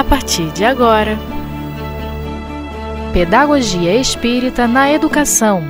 a 0.00 0.04
partir 0.04 0.50
de 0.52 0.64
agora. 0.64 1.18
Pedagogia 3.12 3.94
Espírita 3.96 4.66
na 4.66 4.90
Educação. 4.90 5.62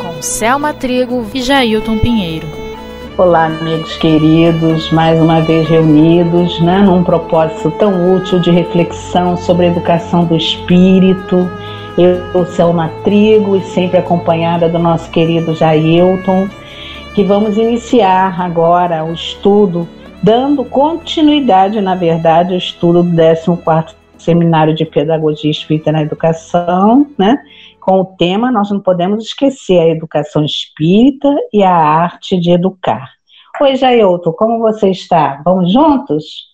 Com 0.00 0.22
Selma 0.22 0.72
Trigo 0.72 1.26
e 1.34 1.42
Jailton 1.42 1.98
Pinheiro. 1.98 2.46
Olá, 3.16 3.46
amigos 3.46 3.96
queridos, 3.96 4.92
mais 4.92 5.20
uma 5.20 5.40
vez 5.40 5.68
reunidos 5.68 6.60
né, 6.60 6.82
num 6.82 7.02
propósito 7.02 7.72
tão 7.72 8.14
útil 8.14 8.38
de 8.38 8.52
reflexão 8.52 9.36
sobre 9.36 9.66
a 9.66 9.70
educação 9.70 10.24
do 10.24 10.36
espírito. 10.36 11.50
Eu, 11.98 12.46
Selma 12.46 12.92
Trigo, 13.02 13.56
e 13.56 13.62
sempre 13.62 13.98
acompanhada 13.98 14.68
do 14.68 14.78
nosso 14.78 15.10
querido 15.10 15.52
Jailton, 15.52 16.48
que 17.16 17.24
vamos 17.24 17.56
iniciar 17.56 18.40
agora 18.40 19.04
o 19.04 19.12
estudo 19.12 19.88
dando 20.22 20.64
continuidade, 20.64 21.80
na 21.80 21.94
verdade, 21.94 22.52
ao 22.52 22.58
estudo 22.58 23.02
do 23.02 23.10
14º 23.10 23.94
Seminário 24.18 24.74
de 24.74 24.84
Pedagogia 24.84 25.50
Espírita 25.50 25.92
na 25.92 26.02
Educação, 26.02 27.06
né? 27.16 27.38
Com 27.80 28.00
o 28.00 28.04
tema, 28.04 28.50
nós 28.50 28.70
não 28.70 28.80
podemos 28.80 29.24
esquecer 29.24 29.78
a 29.78 29.88
educação 29.88 30.44
espírita 30.44 31.32
e 31.52 31.62
a 31.62 31.72
arte 31.72 32.38
de 32.38 32.50
educar. 32.50 33.12
Oi, 33.60 33.76
Jailton, 33.76 34.32
como 34.32 34.58
você 34.58 34.90
está? 34.90 35.40
Vamos 35.44 35.72
juntos? 35.72 36.48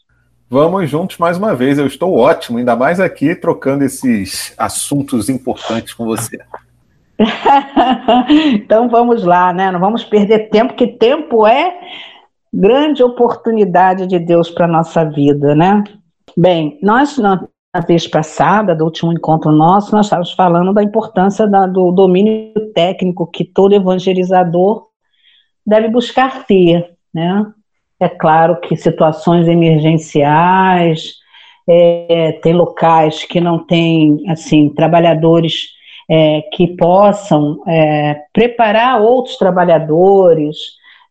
Vamos 0.48 0.88
juntos 0.88 1.16
mais 1.16 1.38
uma 1.38 1.54
vez, 1.54 1.78
eu 1.78 1.86
estou 1.86 2.16
ótimo, 2.16 2.58
ainda 2.58 2.76
mais 2.76 3.00
aqui 3.00 3.34
trocando 3.34 3.82
esses 3.82 4.54
assuntos 4.58 5.28
importantes 5.28 5.94
com 5.94 6.04
você. 6.04 6.38
então 8.52 8.88
vamos 8.88 9.24
lá, 9.24 9.52
né? 9.52 9.70
Não 9.70 9.80
vamos 9.80 10.04
perder 10.04 10.50
tempo, 10.50 10.74
que 10.74 10.86
tempo 10.86 11.46
é 11.46 11.74
grande 12.54 13.02
oportunidade 13.02 14.06
de 14.06 14.18
Deus 14.18 14.48
para 14.48 14.66
a 14.66 14.68
nossa 14.68 15.04
vida, 15.04 15.54
né? 15.54 15.82
Bem, 16.36 16.78
nós 16.80 17.18
na, 17.18 17.46
vez 17.86 18.06
passada, 18.06 18.74
do 18.74 18.84
último 18.84 19.12
encontro 19.12 19.50
nosso, 19.50 19.94
nós 19.94 20.06
estávamos 20.06 20.32
falando 20.32 20.72
da 20.72 20.82
importância 20.82 21.46
da, 21.48 21.66
do 21.66 21.90
domínio 21.90 22.52
técnico 22.72 23.26
que 23.26 23.44
todo 23.44 23.74
evangelizador 23.74 24.86
deve 25.66 25.88
buscar 25.88 26.46
ter, 26.46 26.94
né? 27.12 27.44
É 27.98 28.08
claro 28.08 28.60
que 28.60 28.76
situações 28.76 29.48
emergenciais, 29.48 31.14
é, 31.66 32.38
tem 32.42 32.52
locais 32.52 33.24
que 33.24 33.40
não 33.40 33.64
têm, 33.64 34.22
assim, 34.28 34.68
trabalhadores 34.68 35.68
é, 36.08 36.42
que 36.52 36.76
possam 36.76 37.62
é, 37.66 38.20
preparar 38.32 39.00
outros 39.00 39.36
trabalhadores, 39.36 40.56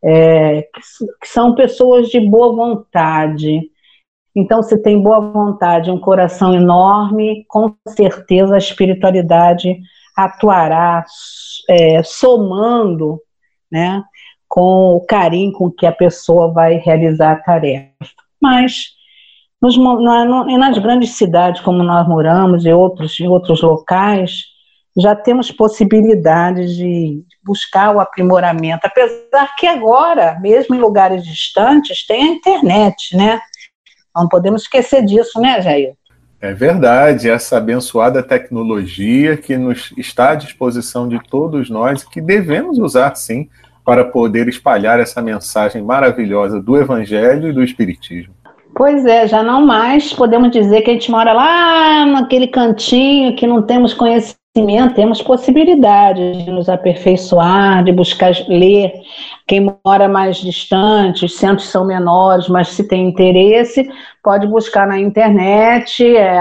é, 0.04 0.64
que, 0.64 1.28
são 1.28 1.56
pessoas 1.56 2.10
de 2.10 2.20
boa 2.20 2.54
vontade. 2.54 3.62
Então, 4.36 4.62
se 4.62 4.78
tem 4.82 5.02
boa 5.02 5.20
vontade, 5.20 5.92
um 5.92 6.00
coração 6.00 6.54
enorme, 6.54 7.46
com 7.48 7.74
certeza 7.88 8.56
a 8.56 8.58
espiritualidade 8.58 9.80
atuará 10.16 11.06
é, 11.70 12.04
somando, 12.04 13.20
né, 13.72 14.04
com 14.48 14.96
o 14.96 15.06
carinho 15.06 15.52
com 15.54 15.72
que 15.72 15.86
a 15.86 15.92
pessoa 15.92 16.52
vai 16.52 16.76
realizar 16.76 17.32
a 17.32 17.40
tarefa. 17.40 17.94
Mas 18.40 18.94
nos, 19.62 19.78
na, 19.78 20.26
nas 20.26 20.78
grandes 20.78 21.12
cidades 21.12 21.62
como 21.62 21.82
nós 21.82 22.08
moramos 22.08 22.66
e 22.66 22.74
outros, 22.74 23.20
em 23.20 23.28
outros 23.28 23.62
locais, 23.62 24.53
já 24.96 25.16
temos 25.16 25.52
possibilidades 25.52 26.76
de 26.76 27.24
buscar 27.44 27.96
o 27.96 28.00
aprimoramento, 28.00 28.86
apesar 28.86 29.56
que 29.58 29.66
agora, 29.66 30.38
mesmo 30.40 30.76
em 30.76 30.80
lugares 30.80 31.26
distantes, 31.26 32.06
tem 32.06 32.24
a 32.24 32.28
internet, 32.28 33.18
né? 33.18 33.40
Não 34.16 34.28
podemos 34.28 34.64
esquecer 34.64 35.04
disso, 35.04 35.42
né, 35.42 35.62
Jair? 35.62 35.94
É 36.40 36.54
verdade, 36.54 37.30
essa 37.30 37.58
abençoada 37.58 38.22
tecnologia 38.22 39.38
que 39.38 39.58
nos 39.58 39.94
está 39.98 40.32
à 40.32 40.36
disposição 40.36 41.08
de 41.08 41.20
todos 41.30 41.70
nós, 41.70 42.04
que 42.04 42.22
devemos 42.22 42.78
usar 42.78 43.16
sim 43.16 43.50
para 43.84 44.06
poder 44.06 44.48
espalhar 44.48 45.00
essa 45.00 45.22
mensagem 45.22 45.82
maravilhosa 45.82 46.62
do 46.62 46.78
Evangelho 46.78 47.50
e 47.50 47.54
do 47.54 47.64
Espiritismo. 47.64 48.34
Pois 48.76 49.06
é, 49.06 49.28
já 49.28 49.42
não 49.42 49.66
mais 49.66 50.14
podemos 50.14 50.52
dizer 50.52 50.82
que 50.82 50.92
a 50.92 50.94
gente 50.94 51.10
mora 51.10 51.32
lá 51.32 52.06
naquele 52.06 52.48
cantinho 52.48 53.36
que 53.36 53.48
não 53.48 53.62
temos 53.62 53.94
conhecimento 53.94 54.43
temos 54.94 55.20
possibilidade 55.20 56.44
de 56.44 56.52
nos 56.52 56.70
aperfeiçoar, 56.70 57.84
de 57.84 57.92
buscar 57.92 58.32
ler. 58.48 58.94
Quem 59.48 59.76
mora 59.84 60.08
mais 60.08 60.38
distante, 60.38 61.26
os 61.26 61.38
centros 61.38 61.70
são 61.70 61.84
menores, 61.84 62.48
mas 62.48 62.68
se 62.68 62.88
tem 62.88 63.08
interesse, 63.08 63.90
pode 64.22 64.46
buscar 64.46 64.86
na 64.86 65.00
internet 65.00 66.06
é, 66.16 66.40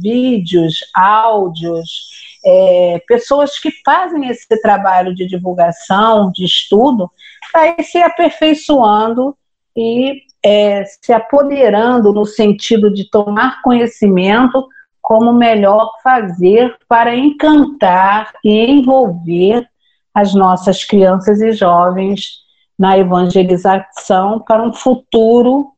vídeos, 0.00 0.78
áudios, 0.94 2.08
é, 2.42 3.02
pessoas 3.06 3.58
que 3.58 3.70
fazem 3.84 4.26
esse 4.28 4.48
trabalho 4.62 5.14
de 5.14 5.26
divulgação, 5.26 6.32
de 6.32 6.46
estudo, 6.46 7.10
para 7.52 7.76
ir 7.78 7.84
se 7.84 7.98
aperfeiçoando 7.98 9.36
e 9.76 10.22
é, 10.42 10.84
se 10.84 11.12
apoderando 11.12 12.14
no 12.14 12.24
sentido 12.24 12.90
de 12.90 13.10
tomar 13.10 13.60
conhecimento 13.60 14.66
como 15.00 15.32
melhor 15.32 15.90
fazer 16.02 16.76
para 16.88 17.14
encantar 17.14 18.32
e 18.44 18.70
envolver 18.70 19.66
as 20.14 20.34
nossas 20.34 20.84
crianças 20.84 21.40
e 21.40 21.52
jovens 21.52 22.40
na 22.78 22.98
evangelização 22.98 24.40
para 24.40 24.62
um 24.62 24.72
futuro 24.72 25.72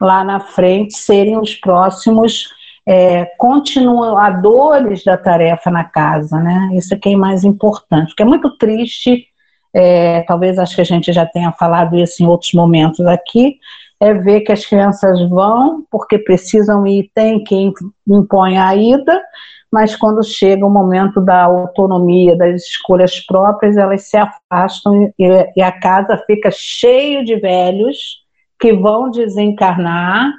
lá 0.00 0.22
na 0.24 0.40
frente 0.40 0.96
serem 0.96 1.38
os 1.38 1.54
próximos 1.54 2.48
é, 2.86 3.24
continuadores 3.38 5.02
da 5.02 5.16
tarefa 5.16 5.70
na 5.70 5.84
casa, 5.84 6.38
né? 6.38 6.70
Isso 6.74 6.94
é 6.94 6.98
que 6.98 7.08
é 7.08 7.16
mais 7.16 7.44
importante, 7.44 8.08
porque 8.08 8.22
é 8.22 8.26
muito 8.26 8.56
triste, 8.58 9.26
é, 9.72 10.22
talvez 10.22 10.58
acho 10.58 10.74
que 10.74 10.80
a 10.80 10.84
gente 10.84 11.12
já 11.12 11.24
tenha 11.26 11.50
falado 11.52 11.96
isso 11.96 12.22
em 12.22 12.26
outros 12.26 12.52
momentos 12.52 13.04
aqui, 13.06 13.58
é 14.04 14.12
ver 14.12 14.42
que 14.42 14.52
as 14.52 14.66
crianças 14.66 15.18
vão 15.30 15.82
porque 15.90 16.18
precisam 16.18 16.86
ir, 16.86 17.10
tem 17.14 17.42
quem 17.42 17.72
impõe 18.06 18.58
a 18.58 18.76
ida, 18.76 19.18
mas 19.72 19.96
quando 19.96 20.22
chega 20.22 20.66
o 20.66 20.70
momento 20.70 21.22
da 21.22 21.44
autonomia, 21.44 22.36
das 22.36 22.62
escolhas 22.62 23.18
próprias, 23.20 23.78
elas 23.78 24.02
se 24.02 24.18
afastam 24.18 25.10
e, 25.18 25.52
e 25.56 25.62
a 25.62 25.72
casa 25.72 26.22
fica 26.26 26.50
cheio 26.52 27.24
de 27.24 27.36
velhos 27.36 28.22
que 28.60 28.74
vão 28.74 29.10
desencarnar 29.10 30.32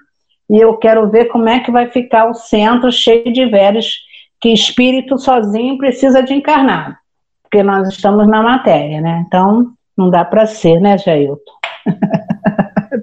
e 0.48 0.60
eu 0.60 0.78
quero 0.78 1.10
ver 1.10 1.26
como 1.26 1.50
é 1.50 1.60
que 1.60 1.72
vai 1.72 1.90
ficar 1.90 2.30
o 2.30 2.36
centro 2.36 2.92
cheio 2.92 3.34
de 3.34 3.48
velhos 3.48 3.98
que 4.40 4.50
espírito 4.50 5.18
sozinho 5.18 5.78
precisa 5.80 6.22
de 6.22 6.36
encarnar, 6.36 7.00
porque 7.42 7.64
nós 7.64 7.88
estamos 7.88 8.28
na 8.28 8.44
matéria, 8.44 9.02
né? 9.02 9.24
Então 9.26 9.72
não 9.98 10.12
dá 10.12 10.24
para 10.24 10.46
ser, 10.46 10.80
né, 10.80 11.00
Jailton? 11.00 11.52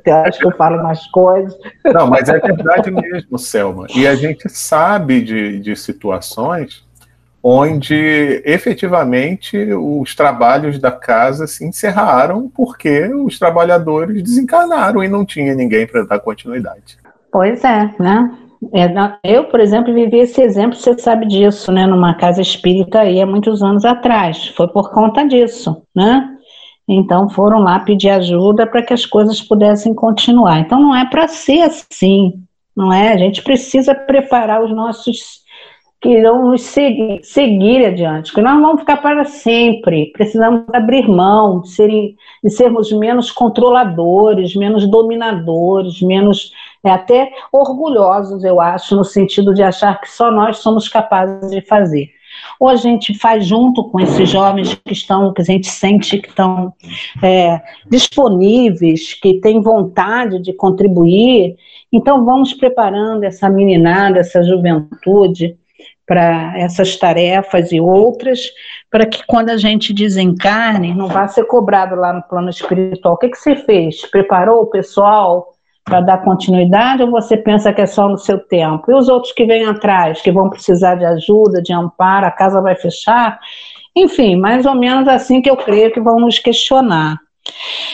Eu 0.04 0.16
acho 0.16 0.38
que 0.38 0.46
eu 0.46 0.56
falo 0.56 0.82
mais 0.82 1.06
coisas. 1.08 1.56
Não, 1.84 2.06
mas 2.06 2.28
é 2.28 2.38
verdade 2.38 2.90
mesmo, 2.90 3.38
Selma. 3.38 3.86
E 3.94 4.06
a 4.06 4.14
gente 4.14 4.48
sabe 4.48 5.22
de, 5.22 5.60
de 5.60 5.76
situações 5.76 6.84
onde 7.42 8.42
efetivamente 8.44 9.56
os 9.72 10.14
trabalhos 10.14 10.78
da 10.78 10.92
casa 10.92 11.46
se 11.46 11.64
encerraram 11.64 12.48
porque 12.48 13.12
os 13.12 13.38
trabalhadores 13.38 14.22
desencarnaram 14.22 15.02
e 15.02 15.08
não 15.08 15.24
tinha 15.24 15.54
ninguém 15.54 15.86
para 15.86 16.04
dar 16.04 16.20
continuidade. 16.20 16.98
Pois 17.32 17.64
é, 17.64 17.90
né? 17.98 18.30
É, 18.72 19.36
eu, 19.36 19.44
por 19.44 19.58
exemplo, 19.58 19.92
vivi 19.92 20.18
esse 20.18 20.40
exemplo, 20.40 20.76
você 20.76 20.96
sabe 20.96 21.26
disso, 21.26 21.72
né? 21.72 21.84
Numa 21.84 22.14
casa 22.14 22.40
espírita 22.40 23.00
aí 23.00 23.20
há 23.20 23.26
muitos 23.26 23.60
anos 23.60 23.84
atrás. 23.84 24.52
Foi 24.56 24.68
por 24.68 24.92
conta 24.92 25.26
disso, 25.26 25.82
né? 25.92 26.31
Então 26.88 27.28
foram 27.28 27.60
lá 27.60 27.78
pedir 27.78 28.10
ajuda 28.10 28.66
para 28.66 28.82
que 28.82 28.92
as 28.92 29.06
coisas 29.06 29.40
pudessem 29.40 29.94
continuar. 29.94 30.60
Então 30.60 30.80
não 30.80 30.94
é 30.94 31.04
para 31.08 31.28
ser 31.28 31.62
assim, 31.62 32.42
não 32.76 32.92
é? 32.92 33.12
A 33.12 33.16
gente 33.16 33.42
precisa 33.42 33.94
preparar 33.94 34.62
os 34.62 34.70
nossos 34.74 35.42
que 36.00 36.08
irão 36.08 36.50
nos 36.50 36.62
seguir, 36.62 37.20
seguir 37.22 37.86
adiante, 37.86 38.34
que 38.34 38.40
nós 38.40 38.60
vamos 38.60 38.80
ficar 38.80 38.96
para 38.96 39.24
sempre. 39.24 40.10
Precisamos 40.12 40.64
abrir 40.72 41.08
mão 41.08 41.60
de, 41.60 42.16
de 42.42 42.50
sermos 42.50 42.90
menos 42.90 43.30
controladores, 43.30 44.56
menos 44.56 44.84
dominadores, 44.90 46.02
menos 46.02 46.50
é, 46.82 46.90
até 46.90 47.30
orgulhosos, 47.52 48.42
eu 48.42 48.60
acho, 48.60 48.96
no 48.96 49.04
sentido 49.04 49.54
de 49.54 49.62
achar 49.62 50.00
que 50.00 50.10
só 50.10 50.32
nós 50.32 50.58
somos 50.58 50.88
capazes 50.88 51.52
de 51.52 51.60
fazer 51.60 52.10
ou 52.58 52.68
a 52.68 52.76
gente 52.76 53.18
faz 53.18 53.46
junto 53.46 53.84
com 53.90 54.00
esses 54.00 54.28
jovens 54.28 54.74
que 54.74 54.92
estão, 54.92 55.32
que 55.32 55.42
a 55.42 55.44
gente 55.44 55.68
sente 55.68 56.18
que 56.18 56.28
estão 56.28 56.72
é, 57.22 57.60
disponíveis, 57.90 59.14
que 59.14 59.40
têm 59.40 59.60
vontade 59.60 60.40
de 60.40 60.52
contribuir. 60.52 61.56
Então, 61.92 62.24
vamos 62.24 62.52
preparando 62.54 63.24
essa 63.24 63.48
meninada, 63.48 64.20
essa 64.20 64.42
juventude 64.42 65.56
para 66.06 66.58
essas 66.58 66.96
tarefas 66.96 67.72
e 67.72 67.80
outras, 67.80 68.50
para 68.90 69.06
que 69.06 69.24
quando 69.26 69.50
a 69.50 69.56
gente 69.56 69.94
desencarne, 69.94 70.94
não 70.94 71.06
vá 71.06 71.26
ser 71.28 71.44
cobrado 71.44 71.94
lá 71.94 72.12
no 72.12 72.22
plano 72.22 72.50
espiritual. 72.50 73.14
O 73.14 73.16
que, 73.16 73.28
que 73.28 73.38
você 73.38 73.56
fez? 73.56 74.04
Preparou 74.10 74.62
o 74.62 74.66
pessoal? 74.66 75.51
Para 75.84 76.00
dar 76.00 76.18
continuidade 76.18 77.02
ou 77.02 77.10
você 77.10 77.36
pensa 77.36 77.72
que 77.72 77.80
é 77.80 77.86
só 77.86 78.08
no 78.08 78.18
seu 78.18 78.38
tempo? 78.38 78.90
E 78.90 78.94
os 78.94 79.08
outros 79.08 79.32
que 79.32 79.44
vêm 79.44 79.66
atrás, 79.66 80.20
que 80.20 80.30
vão 80.30 80.48
precisar 80.48 80.94
de 80.94 81.04
ajuda, 81.04 81.62
de 81.62 81.72
amparo, 81.72 82.26
a 82.26 82.30
casa 82.30 82.60
vai 82.60 82.76
fechar? 82.76 83.38
Enfim, 83.94 84.36
mais 84.36 84.64
ou 84.64 84.74
menos 84.74 85.08
assim 85.08 85.42
que 85.42 85.50
eu 85.50 85.56
creio 85.56 85.92
que 85.92 86.00
vão 86.00 86.18
nos 86.20 86.38
questionar. 86.38 87.18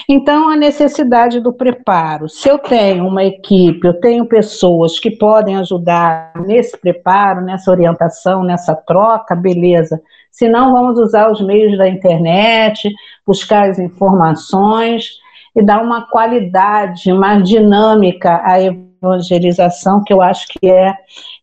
Então, 0.08 0.50
a 0.50 0.56
necessidade 0.56 1.40
do 1.40 1.52
preparo. 1.52 2.29
Se 2.29 2.49
eu 2.49 2.58
tenho 2.58 3.06
uma 3.06 3.25
equipe, 3.25 3.87
eu 3.87 3.99
tenho 3.99 4.26
pessoas 4.26 4.99
que 4.99 5.11
podem 5.11 5.56
ajudar 5.56 6.32
nesse 6.46 6.79
preparo, 6.79 7.41
nessa 7.41 7.70
orientação, 7.70 8.44
nessa 8.44 8.75
troca, 8.75 9.34
beleza. 9.34 10.00
Se 10.31 10.49
não, 10.49 10.73
vamos 10.73 10.99
usar 10.99 11.31
os 11.31 11.41
meios 11.41 11.76
da 11.79 11.88
internet, 11.88 12.91
buscar 13.26 13.70
as 13.70 13.79
informações 13.79 15.19
e 15.58 15.62
dar 15.62 15.82
uma 15.82 16.02
qualidade, 16.08 17.12
uma 17.12 17.37
dinâmica 17.37 18.40
à 18.44 18.60
evangelização, 18.62 20.05
que 20.05 20.12
eu 20.12 20.22
acho 20.22 20.46
que 20.49 20.70
é, 20.70 20.94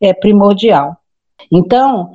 é 0.01 0.13
primordial. 0.13 0.95
Então, 1.51 2.11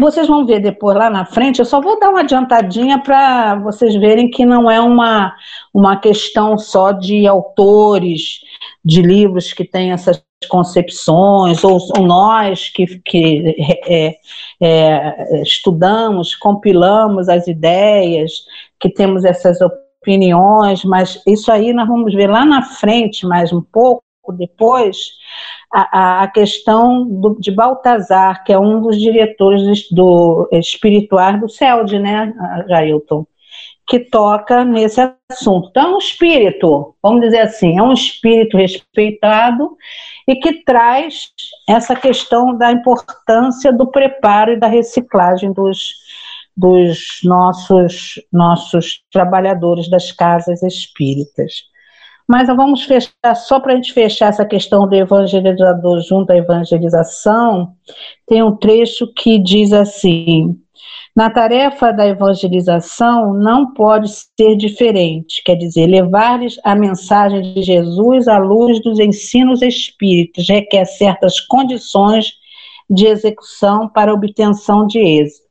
vocês 0.00 0.26
vão 0.26 0.44
ver 0.44 0.60
depois 0.60 0.96
lá 0.96 1.08
na 1.08 1.24
frente, 1.24 1.60
eu 1.60 1.64
só 1.64 1.80
vou 1.80 1.98
dar 1.98 2.10
uma 2.10 2.20
adiantadinha 2.20 2.98
para 2.98 3.54
vocês 3.56 3.94
verem 3.94 4.28
que 4.28 4.44
não 4.44 4.70
é 4.70 4.80
uma, 4.80 5.32
uma 5.72 5.96
questão 5.96 6.58
só 6.58 6.92
de 6.92 7.26
autores 7.26 8.40
de 8.84 9.00
livros 9.00 9.52
que 9.52 9.64
têm 9.64 9.92
essas 9.92 10.22
concepções, 10.48 11.64
ou, 11.64 11.78
ou 11.96 12.04
nós 12.04 12.68
que, 12.68 12.98
que 12.98 13.56
é, 13.86 14.16
é, 14.60 15.42
estudamos, 15.42 16.34
compilamos 16.34 17.28
as 17.28 17.46
ideias, 17.46 18.44
que 18.78 18.90
temos 18.90 19.24
essas 19.24 19.60
opiniões, 19.60 19.83
mas 20.84 21.22
isso 21.26 21.50
aí 21.50 21.72
nós 21.72 21.88
vamos 21.88 22.14
ver 22.14 22.28
lá 22.28 22.44
na 22.44 22.62
frente, 22.62 23.26
mais 23.26 23.52
um 23.52 23.60
pouco 23.60 24.02
depois, 24.32 25.12
a, 25.72 26.22
a 26.22 26.28
questão 26.28 27.04
do, 27.06 27.36
de 27.38 27.50
Baltazar, 27.50 28.44
que 28.44 28.52
é 28.52 28.58
um 28.58 28.80
dos 28.80 28.98
diretores 28.98 29.90
do 29.90 30.48
espirituais 30.52 31.38
do 31.40 31.48
CELD, 31.48 31.98
né, 31.98 32.32
Jailton? 32.68 33.26
Que 33.86 34.00
toca 34.00 34.64
nesse 34.64 35.00
assunto. 35.30 35.68
Então, 35.68 35.90
é 35.90 35.94
um 35.94 35.98
espírito, 35.98 36.94
vamos 37.02 37.20
dizer 37.20 37.40
assim, 37.40 37.76
é 37.78 37.82
um 37.82 37.92
espírito 37.92 38.56
respeitado 38.56 39.76
e 40.26 40.36
que 40.36 40.64
traz 40.64 41.30
essa 41.68 41.94
questão 41.94 42.56
da 42.56 42.72
importância 42.72 43.70
do 43.70 43.86
preparo 43.86 44.52
e 44.52 44.56
da 44.56 44.68
reciclagem 44.68 45.52
dos, 45.52 45.92
dos 46.56 47.20
nossos, 47.24 48.14
nossos 48.32 49.02
trabalhadores 49.12 49.88
das 49.88 50.12
casas 50.12 50.62
espíritas. 50.62 51.64
Mas 52.26 52.48
vamos 52.48 52.84
fechar, 52.84 53.34
só 53.36 53.60
para 53.60 53.72
a 53.72 53.76
gente 53.76 53.92
fechar 53.92 54.28
essa 54.28 54.46
questão 54.46 54.88
do 54.88 54.94
evangelizador 54.94 56.00
junto 56.00 56.32
à 56.32 56.36
evangelização, 56.36 57.74
tem 58.26 58.42
um 58.42 58.56
trecho 58.56 59.12
que 59.14 59.38
diz 59.38 59.72
assim: 59.72 60.58
na 61.14 61.30
tarefa 61.30 61.92
da 61.92 62.06
evangelização 62.06 63.34
não 63.34 63.72
pode 63.72 64.10
ser 64.10 64.56
diferente, 64.56 65.42
quer 65.44 65.54
dizer, 65.54 65.86
levar-lhes 65.86 66.58
a 66.64 66.74
mensagem 66.74 67.54
de 67.54 67.62
Jesus 67.62 68.26
à 68.26 68.38
luz 68.38 68.82
dos 68.82 68.98
ensinos 68.98 69.62
espíritas 69.62 70.48
requer 70.48 70.84
certas 70.86 71.38
condições 71.38 72.32
de 72.90 73.06
execução 73.06 73.88
para 73.88 74.12
obtenção 74.12 74.86
de 74.86 74.98
êxito. 74.98 75.43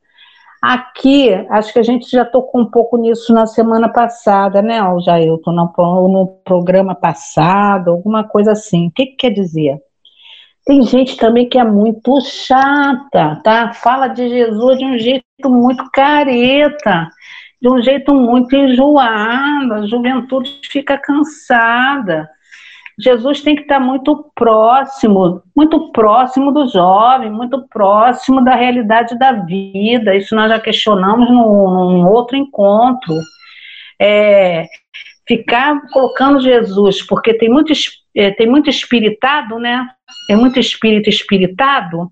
Aqui, 0.66 1.30
acho 1.50 1.74
que 1.74 1.78
a 1.78 1.82
gente 1.82 2.10
já 2.10 2.24
tocou 2.24 2.62
um 2.62 2.70
pouco 2.70 2.96
nisso 2.96 3.34
na 3.34 3.44
semana 3.44 3.86
passada, 3.86 4.62
né, 4.62 4.78
Jailton, 5.04 5.52
no, 5.52 6.08
no 6.08 6.26
programa 6.42 6.94
passado, 6.94 7.90
alguma 7.90 8.24
coisa 8.24 8.52
assim. 8.52 8.86
O 8.86 8.90
que, 8.90 9.04
que 9.08 9.16
quer 9.16 9.30
dizer? 9.30 9.78
Tem 10.64 10.82
gente 10.84 11.18
também 11.18 11.46
que 11.46 11.58
é 11.58 11.64
muito 11.64 12.18
chata, 12.22 13.42
tá? 13.44 13.74
Fala 13.74 14.08
de 14.08 14.26
Jesus 14.26 14.78
de 14.78 14.86
um 14.86 14.98
jeito 14.98 15.50
muito 15.50 15.84
careta, 15.92 17.10
de 17.60 17.68
um 17.68 17.82
jeito 17.82 18.14
muito 18.14 18.56
enjoado, 18.56 19.74
a 19.74 19.86
juventude 19.86 20.60
fica 20.64 20.96
cansada. 20.96 22.26
Jesus 22.98 23.42
tem 23.42 23.56
que 23.56 23.62
estar 23.62 23.80
muito 23.80 24.30
próximo, 24.34 25.42
muito 25.56 25.90
próximo 25.90 26.52
do 26.52 26.68
jovem, 26.68 27.30
muito 27.30 27.66
próximo 27.68 28.42
da 28.44 28.54
realidade 28.54 29.18
da 29.18 29.32
vida. 29.32 30.14
Isso 30.14 30.34
nós 30.34 30.48
já 30.48 30.60
questionamos 30.60 31.28
num, 31.28 31.70
num 31.70 32.08
outro 32.08 32.36
encontro. 32.36 33.14
É, 34.00 34.66
ficar 35.26 35.80
colocando 35.92 36.40
Jesus, 36.40 37.02
porque 37.02 37.34
tem 37.34 37.48
muito, 37.48 37.72
é, 38.14 38.30
tem 38.30 38.46
muito 38.46 38.70
espiritado, 38.70 39.58
né? 39.58 39.88
Tem 40.28 40.36
muito 40.36 40.60
espírito 40.60 41.08
espiritado, 41.08 42.10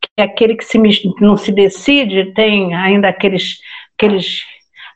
que 0.00 0.08
é 0.18 0.22
aquele 0.22 0.56
que 0.56 0.64
se, 0.64 0.78
não 1.20 1.36
se 1.36 1.52
decide, 1.52 2.32
tem 2.34 2.74
ainda 2.74 3.08
aqueles, 3.08 3.58
aqueles 3.96 4.42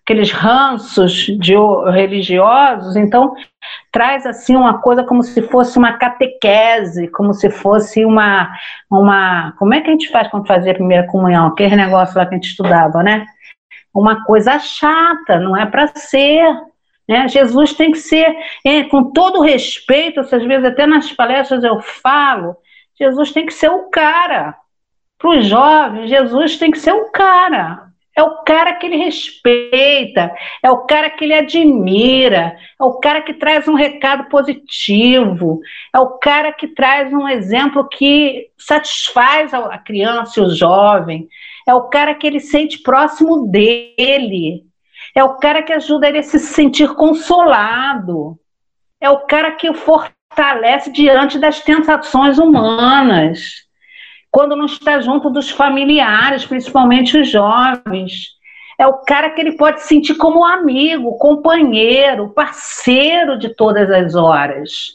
aqueles 0.05 0.33
ranços 0.33 1.13
de 1.13 1.55
religiosos, 1.93 2.97
então 2.97 3.35
traz 3.91 4.27
assim 4.27 4.57
uma 4.57 4.79
coisa 4.79 5.05
como 5.05 5.23
se 5.23 5.41
fosse 5.43 5.79
uma 5.79 5.93
catequese, 5.93 7.09
como 7.09 7.33
se 7.33 7.49
fosse 7.51 8.05
uma 8.05 8.53
uma 8.91 9.53
como 9.59 9.75
é 9.75 9.81
que 9.81 9.89
a 9.89 9.93
gente 9.93 10.11
faz 10.11 10.29
quando 10.29 10.47
fazia 10.47 10.73
a 10.73 10.77
primeira 10.77 11.07
comunhão, 11.07 11.47
aquele 11.47 11.77
negócio 11.77 12.19
lá 12.19 12.27
que 12.27 12.35
a 12.35 12.37
gente 12.37 12.51
estudava, 12.51 13.03
né? 13.03 13.27
Uma 13.95 14.25
coisa 14.25 14.59
chata, 14.59 15.39
não 15.39 15.57
é 15.57 15.67
para 15.67 15.87
ser. 15.89 16.45
Né? 17.09 17.29
Jesus 17.29 17.75
tem 17.75 17.93
que 17.93 17.99
ser, 17.99 18.35
é, 18.65 18.85
com 18.85 19.13
todo 19.13 19.43
respeito, 19.43 20.21
às 20.21 20.31
vezes 20.31 20.65
até 20.65 20.87
nas 20.87 21.13
palestras 21.13 21.63
eu 21.63 21.81
falo, 21.81 22.57
Jesus 22.99 23.33
tem 23.33 23.45
que 23.45 23.53
ser 23.53 23.71
o 23.71 23.91
cara. 23.91 24.57
Para 25.19 25.31
os 25.39 25.47
jovens, 25.47 26.09
Jesus 26.09 26.57
tem 26.57 26.71
que 26.71 26.79
ser 26.79 26.93
o 26.93 27.11
cara. 27.11 27.92
É 28.15 28.23
o 28.23 28.43
cara 28.45 28.75
que 28.75 28.87
ele 28.87 28.97
respeita, 28.97 30.35
é 30.63 30.71
o 30.71 30.85
cara 30.85 31.09
que 31.09 31.25
ele 31.25 31.33
admira, 31.33 32.55
é 32.79 32.85
o 32.85 32.99
cara 32.99 33.23
que 33.23 33.33
traz 33.33 33.67
um 33.67 33.75
recado 33.75 34.29
positivo, 34.29 35.61
é 35.95 35.99
o 35.99 36.19
cara 36.19 36.53
que 36.53 36.69
traz 36.69 37.11
um 37.11 37.27
exemplo 37.27 37.89
que 37.89 38.51
satisfaz 38.59 39.55
a 39.55 39.79
criança 39.79 40.41
e 40.41 40.43
o 40.43 40.55
jovem, 40.55 41.27
é 41.67 41.73
o 41.73 41.89
cara 41.89 42.15
que 42.15 42.27
ele 42.27 42.39
sente 42.39 42.83
próximo 42.83 43.47
dele, 43.47 44.63
é 45.15 45.25
o 45.25 45.39
cara 45.39 45.63
que 45.63 45.73
ajuda 45.73 46.07
ele 46.07 46.19
a 46.19 46.23
se 46.23 46.39
sentir 46.39 46.95
consolado, 46.95 48.39
é 49.01 49.09
o 49.09 49.21
cara 49.21 49.53
que 49.53 49.71
o 49.71 49.75
fortalece 49.75 50.93
diante 50.93 51.39
das 51.39 51.61
tentações 51.61 52.39
humanas 52.39 53.72
quando 54.33 54.57
não 54.57 54.65
está 54.65 54.99
junto 54.99 55.29
dos 55.29 55.51
familiares, 55.51 56.47
principalmente 56.47 57.19
os 57.19 57.29
jovens. 57.29 58.31
É 58.79 58.87
o 58.87 58.95
cara 59.05 59.31
que 59.31 59.41
ele 59.43 59.53
pode 59.53 59.83
sentir 59.83 60.15
como 60.15 60.43
amigo, 60.43 61.19
companheiro, 61.19 62.31
parceiro 62.31 63.39
de 63.39 63.55
todas 63.55 63.91
as 63.91 64.15
horas. 64.15 64.95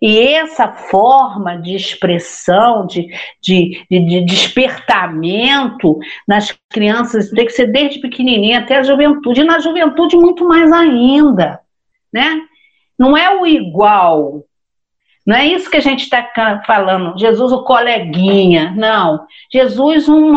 E 0.00 0.20
essa 0.20 0.68
forma 0.68 1.56
de 1.56 1.74
expressão, 1.74 2.86
de, 2.86 3.08
de, 3.42 3.84
de, 3.90 4.24
despertamento 4.24 5.98
nas 6.26 6.56
crianças 6.70 7.30
tem 7.30 7.46
que 7.46 7.52
ser 7.52 7.66
desde 7.66 8.00
pequenininha 8.00 8.60
até 8.60 8.76
a 8.76 8.84
juventude, 8.84 9.40
e 9.40 9.44
na 9.44 9.58
juventude 9.58 10.16
muito 10.16 10.46
mais 10.46 10.70
ainda, 10.70 11.58
né? 12.12 12.40
Não 12.96 13.16
é 13.16 13.34
o 13.36 13.44
igual, 13.44 14.44
não 15.28 15.36
é 15.36 15.44
isso 15.44 15.70
que 15.70 15.76
a 15.76 15.82
gente 15.82 16.04
está 16.04 16.62
falando, 16.66 17.18
Jesus 17.18 17.52
o 17.52 17.62
coleguinha, 17.62 18.72
não. 18.74 19.26
Jesus 19.52 20.08
um, 20.08 20.32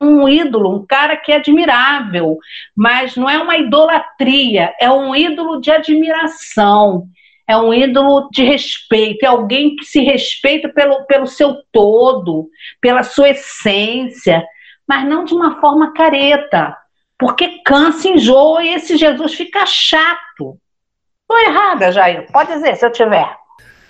um 0.00 0.28
ídolo, 0.28 0.76
um 0.76 0.86
cara 0.86 1.16
que 1.16 1.32
é 1.32 1.38
admirável, 1.38 2.38
mas 2.72 3.16
não 3.16 3.28
é 3.28 3.36
uma 3.36 3.56
idolatria, 3.56 4.72
é 4.80 4.88
um 4.88 5.12
ídolo 5.12 5.60
de 5.60 5.72
admiração, 5.72 7.08
é 7.48 7.56
um 7.56 7.74
ídolo 7.74 8.28
de 8.30 8.44
respeito, 8.44 9.24
é 9.24 9.26
alguém 9.26 9.74
que 9.74 9.84
se 9.84 9.98
respeita 9.98 10.68
pelo, 10.68 11.04
pelo 11.06 11.26
seu 11.26 11.56
todo, 11.72 12.48
pela 12.80 13.02
sua 13.02 13.30
essência, 13.30 14.46
mas 14.86 15.04
não 15.04 15.24
de 15.24 15.34
uma 15.34 15.60
forma 15.60 15.92
careta, 15.94 16.76
porque 17.18 17.60
cansa, 17.64 18.08
enjoa 18.08 18.62
e 18.62 18.68
esse 18.68 18.96
Jesus 18.96 19.34
fica 19.34 19.66
chato. 19.66 20.56
Estou 21.22 21.40
errada, 21.44 21.90
Jair? 21.90 22.30
Pode 22.30 22.52
dizer 22.52 22.76
se 22.76 22.86
eu 22.86 22.92
tiver. 22.92 23.41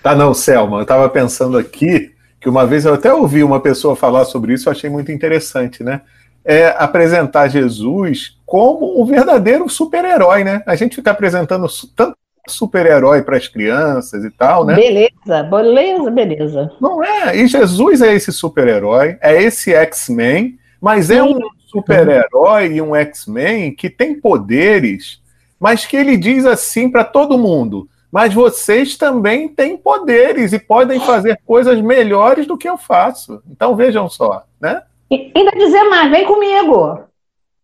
Tá, 0.03 0.13
não, 0.13 0.33
Selma, 0.33 0.79
eu 0.79 0.81
estava 0.81 1.07
pensando 1.07 1.57
aqui 1.57 2.11
que 2.41 2.49
uma 2.49 2.67
vez 2.67 2.83
eu 2.83 2.93
até 2.93 3.13
ouvi 3.13 3.41
uma 3.41 3.61
pessoa 3.61 3.95
falar 3.95 4.25
sobre 4.25 4.53
isso, 4.53 4.67
eu 4.67 4.71
achei 4.73 4.89
muito 4.89 5.13
interessante, 5.13 5.81
né? 5.81 6.01
É 6.43 6.67
apresentar 6.77 7.47
Jesus 7.47 8.37
como 8.45 9.01
um 9.01 9.05
verdadeiro 9.05 9.69
super-herói, 9.69 10.43
né? 10.43 10.61
A 10.67 10.75
gente 10.75 10.97
fica 10.97 11.11
apresentando 11.11 11.65
tanto 11.95 12.17
super-herói 12.49 13.21
para 13.21 13.37
as 13.37 13.47
crianças 13.47 14.25
e 14.25 14.29
tal, 14.29 14.65
né? 14.65 14.75
Beleza, 14.75 15.43
beleza, 15.49 16.11
beleza. 16.11 16.71
Não 16.81 17.01
é? 17.01 17.37
E 17.37 17.47
Jesus 17.47 18.01
é 18.01 18.13
esse 18.13 18.33
super-herói, 18.33 19.17
é 19.21 19.41
esse 19.41 19.73
X-Men, 19.73 20.59
mas 20.81 21.09
é 21.09 21.23
um 21.23 21.39
super-herói 21.65 22.73
e 22.73 22.81
um 22.81 22.93
X-Men 22.93 23.73
que 23.73 23.89
tem 23.89 24.19
poderes, 24.19 25.21
mas 25.57 25.85
que 25.85 25.95
ele 25.95 26.17
diz 26.17 26.45
assim 26.45 26.91
para 26.91 27.05
todo 27.05 27.37
mundo: 27.37 27.87
mas 28.13 28.31
vocês 28.31 28.95
também 28.95 29.47
têm 29.47 29.75
poderes 29.75 30.53
e 30.53 30.59
podem 30.59 30.99
fazer 30.99 31.41
coisas 31.47 31.81
melhores 31.81 32.45
do 32.45 32.55
que 32.55 32.69
eu 32.69 32.77
faço. 32.77 33.41
Então 33.49 33.75
vejam 33.75 34.07
só, 34.07 34.43
né? 34.61 34.83
E 35.09 35.31
ainda 35.35 35.49
dizer 35.53 35.83
mais, 35.85 36.11
vem 36.11 36.23
comigo. 36.23 36.99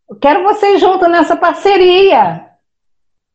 Eu 0.10 0.16
quero 0.16 0.42
vocês 0.42 0.82
juntos 0.82 1.08
nessa 1.08 1.36
parceria. 1.36 2.48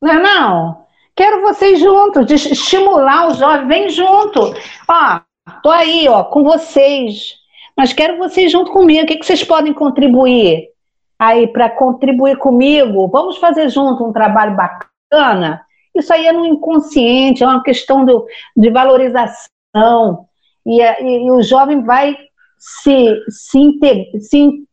Não 0.03 0.11
é 0.11 0.21
não? 0.21 0.85
Quero 1.15 1.41
vocês 1.43 1.79
juntos, 1.79 2.27
de 2.27 2.35
estimular 2.35 3.29
o 3.29 3.35
jovem, 3.35 3.69
vem 3.69 3.89
junto. 3.91 4.53
Ó, 4.89 5.21
tô 5.63 5.71
aí, 5.71 6.09
ó, 6.09 6.25
com 6.25 6.43
vocês. 6.43 7.37
Mas 7.77 7.93
quero 7.93 8.19
vocês 8.19 8.51
junto 8.51 8.73
comigo. 8.73 9.05
O 9.05 9.07
que, 9.07 9.19
que 9.19 9.25
vocês 9.25 9.45
podem 9.45 9.73
contribuir 9.73 10.69
aí 11.17 11.47
para 11.47 11.71
contribuir 11.71 12.39
comigo? 12.39 13.07
Vamos 13.07 13.37
fazer 13.37 13.69
junto 13.69 14.05
um 14.05 14.13
trabalho 14.13 14.57
bacana? 14.57 15.64
Isso 15.95 16.13
aí 16.13 16.27
é 16.27 16.33
no 16.33 16.45
inconsciente, 16.45 17.43
é 17.43 17.47
uma 17.47 17.63
questão 17.63 18.05
do, 18.05 18.27
de 18.57 18.71
valorização. 18.71 20.27
E, 20.67 20.81
e, 20.81 21.27
e 21.27 21.31
o 21.31 21.43
jovem 21.43 21.83
vai 21.83 22.17
se, 22.59 23.23
se, 23.29 23.79
se 24.21 24.67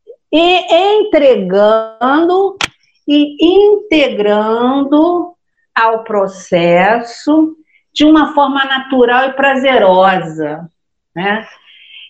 entregando 1.04 2.58
e 3.08 3.36
integrando 3.42 5.36
ao 5.76 6.04
processo 6.04 7.56
de 7.94 8.06
uma 8.06 8.34
forma 8.34 8.64
natural 8.64 9.26
e 9.28 9.34
prazerosa, 9.34 10.70
né? 11.14 11.46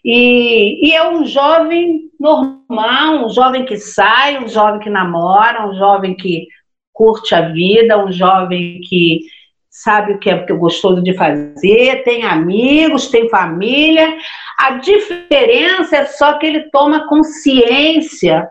E, 0.03 0.87
e, 0.87 0.93
é 0.93 1.07
um 1.07 1.25
jovem 1.25 2.09
normal, 2.19 3.25
um 3.25 3.29
jovem 3.29 3.65
que 3.65 3.77
sai, 3.77 4.43
um 4.43 4.47
jovem 4.47 4.79
que 4.79 4.89
namora, 4.89 5.67
um 5.67 5.75
jovem 5.75 6.15
que 6.15 6.47
curte 6.93 7.33
a 7.33 7.49
vida, 7.49 8.03
um 8.03 8.11
jovem 8.11 8.81
que 8.81 9.21
sabe 9.69 10.13
o 10.13 10.19
que 10.19 10.29
é, 10.29 10.45
gostoso 10.45 11.01
de 11.01 11.13
fazer, 11.13 12.03
tem 12.03 12.23
amigos, 12.23 13.07
tem 13.07 13.29
família. 13.29 14.17
A 14.57 14.71
diferença 14.71 15.97
é 15.97 16.05
só 16.05 16.37
que 16.37 16.45
ele 16.45 16.69
toma 16.69 17.07
consciência 17.07 18.49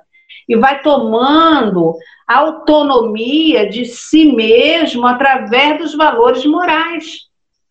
e 0.48 0.56
vai 0.56 0.80
tomando 0.80 1.94
autonomia 2.26 3.68
de 3.68 3.84
si 3.84 4.32
mesmo 4.32 5.06
através 5.06 5.78
dos 5.78 5.94
valores 5.94 6.44
morais. 6.46 7.28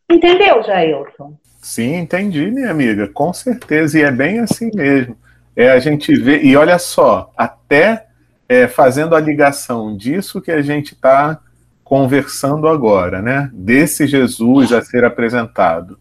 Entendeu, 0.09 0.61
Jailton? 0.63 1.33
Sim, 1.61 1.95
entendi, 1.95 2.49
minha 2.51 2.71
amiga, 2.71 3.07
com 3.07 3.33
certeza, 3.33 3.99
e 3.99 4.03
é 4.03 4.11
bem 4.11 4.39
assim 4.39 4.71
mesmo. 4.73 5.17
É 5.55 5.71
a 5.71 5.79
gente 5.79 6.13
vê, 6.15 6.41
e 6.41 6.55
olha 6.55 6.79
só, 6.79 7.31
até 7.35 8.05
é, 8.49 8.67
fazendo 8.67 9.15
a 9.15 9.19
ligação 9.19 9.95
disso 9.95 10.41
que 10.41 10.51
a 10.51 10.61
gente 10.63 10.95
está 10.95 11.39
conversando 11.83 12.67
agora, 12.67 13.21
né? 13.21 13.51
Desse 13.53 14.07
Jesus 14.07 14.73
a 14.73 14.81
ser 14.81 15.05
apresentado. 15.05 15.99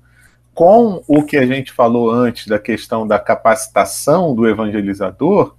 Com 0.55 1.03
o 1.07 1.23
que 1.23 1.37
a 1.37 1.47
gente 1.47 1.71
falou 1.71 2.11
antes 2.11 2.47
da 2.47 2.59
questão 2.59 3.07
da 3.07 3.19
capacitação 3.19 4.35
do 4.35 4.49
evangelizador, 4.49 5.55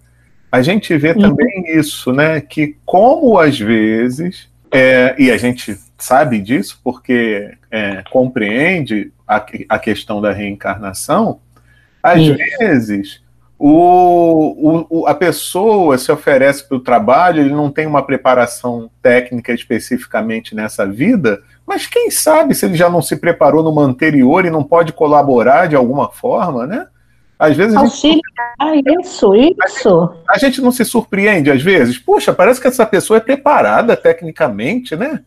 a 0.52 0.64
gente 0.64 0.98
vê 0.98 1.12
uhum. 1.12 1.22
também 1.22 1.64
isso, 1.68 2.12
né? 2.12 2.42
Que 2.42 2.76
como 2.84 3.38
às 3.38 3.58
vezes, 3.58 4.50
é, 4.72 5.16
e 5.18 5.32
a 5.32 5.38
gente 5.38 5.78
sabe 5.98 6.40
disso 6.40 6.82
porque 6.84 7.56
é, 7.70 8.04
compreende 8.10 9.14
a, 9.28 9.46
a 9.70 9.80
questão 9.80 10.20
da 10.20 10.32
reencarnação, 10.32 11.40
às 12.02 12.20
isso. 12.20 12.38
vezes 12.60 13.22
o, 13.62 14.88
o, 14.90 15.06
a 15.06 15.14
pessoa 15.14 15.98
se 15.98 16.10
oferece 16.10 16.66
para 16.66 16.78
o 16.78 16.80
trabalho, 16.80 17.42
ele 17.42 17.54
não 17.54 17.70
tem 17.70 17.86
uma 17.86 18.02
preparação 18.02 18.90
técnica 19.02 19.54
especificamente 19.54 20.56
nessa 20.56 20.88
vida, 20.88 21.44
mas 21.68 21.86
quem 21.86 22.10
sabe 22.10 22.56
se 22.56 22.66
ele 22.66 22.76
já 22.76 22.90
não 22.90 23.02
se 23.02 23.18
preparou 23.18 23.62
numa 23.62 23.84
anterior 23.84 24.46
e 24.46 24.50
não 24.50 24.64
pode 24.64 24.94
colaborar 24.94 25.68
de 25.68 25.76
alguma 25.76 26.10
forma, 26.10 26.66
né? 26.66 26.88
Às 27.38 27.56
vezes 27.56 27.76
a 27.76 27.86
gente, 27.86 28.22
ah, 28.60 28.72
isso, 29.02 29.36
isso. 29.36 29.54
A 29.60 29.68
gente, 29.68 30.20
a 30.30 30.38
gente 30.38 30.62
não 30.62 30.72
se 30.72 30.86
surpreende 30.86 31.52
às 31.52 31.62
vezes. 31.62 31.98
Puxa, 31.98 32.34
parece 32.34 32.60
que 32.62 32.68
essa 32.68 32.86
pessoa 32.86 33.18
é 33.18 33.22
preparada 33.22 33.96
tecnicamente, 33.96 34.96
né? 34.96 35.22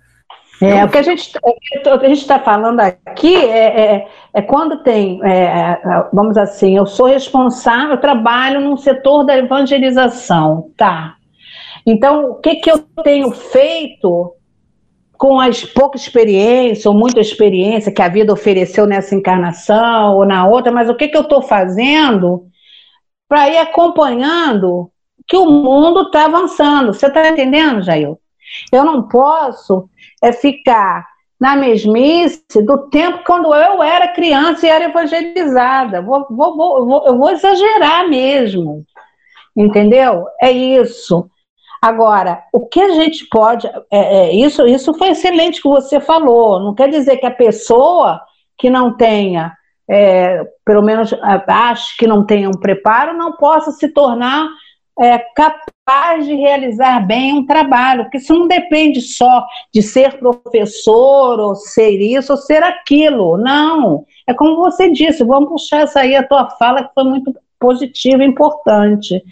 É, 0.60 0.84
o 0.84 0.88
que 0.88 0.98
a 0.98 1.02
gente 1.02 2.20
está 2.20 2.38
falando 2.38 2.80
aqui 2.80 3.34
é, 3.34 3.94
é, 3.96 4.08
é 4.32 4.42
quando 4.42 4.82
tem, 4.82 5.20
é, 5.24 5.44
é, 5.44 5.80
vamos 6.12 6.36
assim, 6.36 6.76
eu 6.76 6.86
sou 6.86 7.06
responsável, 7.06 7.94
eu 7.94 8.00
trabalho 8.00 8.60
num 8.60 8.76
setor 8.76 9.24
da 9.24 9.36
evangelização, 9.36 10.70
tá? 10.76 11.16
Então, 11.84 12.30
o 12.30 12.34
que, 12.36 12.56
que 12.56 12.70
eu 12.70 12.78
tenho 13.02 13.32
feito 13.32 14.36
com 15.18 15.40
a 15.40 15.46
pouca 15.74 15.96
experiência 15.96 16.90
ou 16.90 16.96
muita 16.96 17.20
experiência 17.20 17.92
que 17.92 18.02
a 18.02 18.08
vida 18.08 18.32
ofereceu 18.32 18.86
nessa 18.86 19.14
encarnação 19.14 20.16
ou 20.16 20.24
na 20.24 20.46
outra, 20.46 20.72
mas 20.72 20.88
o 20.88 20.94
que, 20.94 21.08
que 21.08 21.16
eu 21.16 21.22
estou 21.22 21.42
fazendo 21.42 22.46
para 23.28 23.48
ir 23.48 23.58
acompanhando 23.58 24.90
que 25.26 25.36
o 25.36 25.46
mundo 25.46 26.02
está 26.02 26.24
avançando? 26.24 26.92
Você 26.92 27.06
está 27.06 27.28
entendendo, 27.28 27.82
Jair? 27.82 28.16
Eu 28.70 28.84
não 28.84 29.08
posso 29.08 29.88
é 30.22 30.32
ficar 30.32 31.06
na 31.40 31.56
mesmice 31.56 32.62
do 32.64 32.88
tempo 32.88 33.24
quando 33.26 33.52
eu 33.52 33.82
era 33.82 34.12
criança 34.12 34.64
e 34.64 34.70
era 34.70 34.84
evangelizada. 34.84 36.00
Vou, 36.00 36.26
vou, 36.30 36.56
vou, 36.56 37.06
eu 37.06 37.18
vou 37.18 37.30
exagerar 37.30 38.08
mesmo. 38.08 38.84
Entendeu? 39.56 40.24
É 40.40 40.50
isso. 40.50 41.28
Agora, 41.82 42.44
o 42.52 42.68
que 42.68 42.80
a 42.80 42.92
gente 42.92 43.26
pode. 43.28 43.66
É, 43.66 44.30
é, 44.30 44.32
isso, 44.36 44.64
isso 44.68 44.94
foi 44.94 45.08
excelente 45.08 45.60
que 45.60 45.68
você 45.68 45.98
falou. 46.00 46.60
Não 46.60 46.74
quer 46.76 46.88
dizer 46.88 47.16
que 47.16 47.26
a 47.26 47.30
pessoa 47.30 48.20
que 48.56 48.70
não 48.70 48.96
tenha, 48.96 49.52
é, 49.90 50.44
pelo 50.64 50.80
menos 50.80 51.12
acho 51.48 51.96
que 51.96 52.06
não 52.06 52.24
tenha 52.24 52.48
um 52.48 52.60
preparo, 52.60 53.18
não 53.18 53.32
possa 53.32 53.72
se 53.72 53.88
tornar 53.88 54.48
é, 54.98 55.18
capaz 55.34 56.26
de 56.26 56.34
realizar 56.34 57.06
bem 57.06 57.34
um 57.34 57.46
trabalho, 57.46 58.04
porque 58.04 58.18
isso 58.18 58.34
não 58.34 58.46
depende 58.46 59.00
só 59.00 59.46
de 59.72 59.82
ser 59.82 60.18
professor, 60.18 61.40
ou 61.40 61.54
ser 61.54 61.98
isso, 61.98 62.32
ou 62.32 62.38
ser 62.38 62.62
aquilo. 62.62 63.36
Não. 63.36 64.04
É 64.26 64.34
como 64.34 64.56
você 64.56 64.90
disse, 64.90 65.24
vamos 65.24 65.48
puxar 65.48 65.82
essa 65.82 66.00
aí 66.00 66.14
a 66.14 66.26
tua 66.26 66.50
fala, 66.50 66.84
que 66.84 66.94
foi 66.94 67.04
muito 67.04 67.34
positiva 67.62 68.24
e 68.24 68.26
importante. 68.26 69.22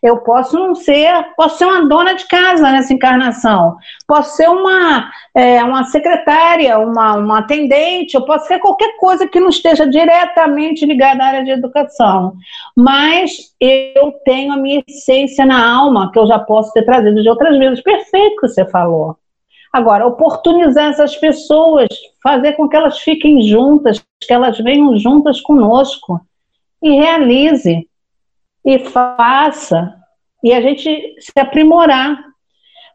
Eu 0.00 0.18
posso 0.18 0.56
não 0.56 0.74
ser, 0.74 1.12
posso 1.36 1.58
ser 1.58 1.66
uma 1.66 1.86
dona 1.86 2.14
de 2.14 2.26
casa 2.26 2.70
nessa 2.70 2.94
encarnação, 2.94 3.76
posso 4.06 4.34
ser 4.34 4.48
uma, 4.48 5.10
é, 5.34 5.62
uma 5.62 5.84
secretária, 5.84 6.78
uma, 6.78 7.16
uma 7.16 7.40
atendente, 7.40 8.14
eu 8.14 8.24
posso 8.24 8.46
ser 8.46 8.60
qualquer 8.60 8.96
coisa 8.96 9.28
que 9.28 9.38
não 9.38 9.50
esteja 9.50 9.86
diretamente 9.86 10.86
ligada 10.86 11.22
à 11.22 11.26
área 11.26 11.44
de 11.44 11.50
educação. 11.50 12.34
Mas 12.74 13.54
eu 13.60 14.12
tenho 14.24 14.54
a 14.54 14.56
minha 14.56 14.82
essência 14.88 15.44
na 15.44 15.68
alma, 15.70 16.10
que 16.10 16.18
eu 16.18 16.26
já 16.26 16.38
posso 16.38 16.72
ter 16.72 16.84
trazido 16.84 17.22
de 17.22 17.28
outras 17.28 17.58
vezes. 17.58 17.82
Perfeito 17.82 18.36
que 18.36 18.48
você 18.48 18.64
falou. 18.64 19.16
Agora, 19.72 20.06
oportunizar 20.06 20.90
essas 20.90 21.14
pessoas, 21.14 21.88
fazer 22.22 22.54
com 22.54 22.68
que 22.68 22.76
elas 22.76 22.98
fiquem 23.00 23.42
juntas, 23.42 24.02
que 24.18 24.32
elas 24.32 24.58
venham 24.58 24.96
juntas 24.98 25.40
conosco 25.40 26.20
e 26.82 26.90
realize 26.90 27.88
e 28.64 28.78
faça 28.78 29.94
e 30.42 30.52
a 30.52 30.60
gente 30.60 31.16
se 31.20 31.38
aprimorar. 31.38 32.18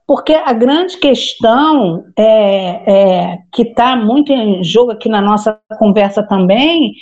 Porque 0.08 0.34
a 0.36 0.54
grande 0.54 0.98
questão 0.98 2.06
é, 2.16 3.34
é 3.34 3.38
que 3.52 3.64
está 3.64 3.96
muito 3.96 4.32
em 4.32 4.64
jogo 4.64 4.92
aqui 4.92 5.10
na 5.10 5.20
nossa 5.20 5.60
conversa 5.80 6.22
também 6.22 6.94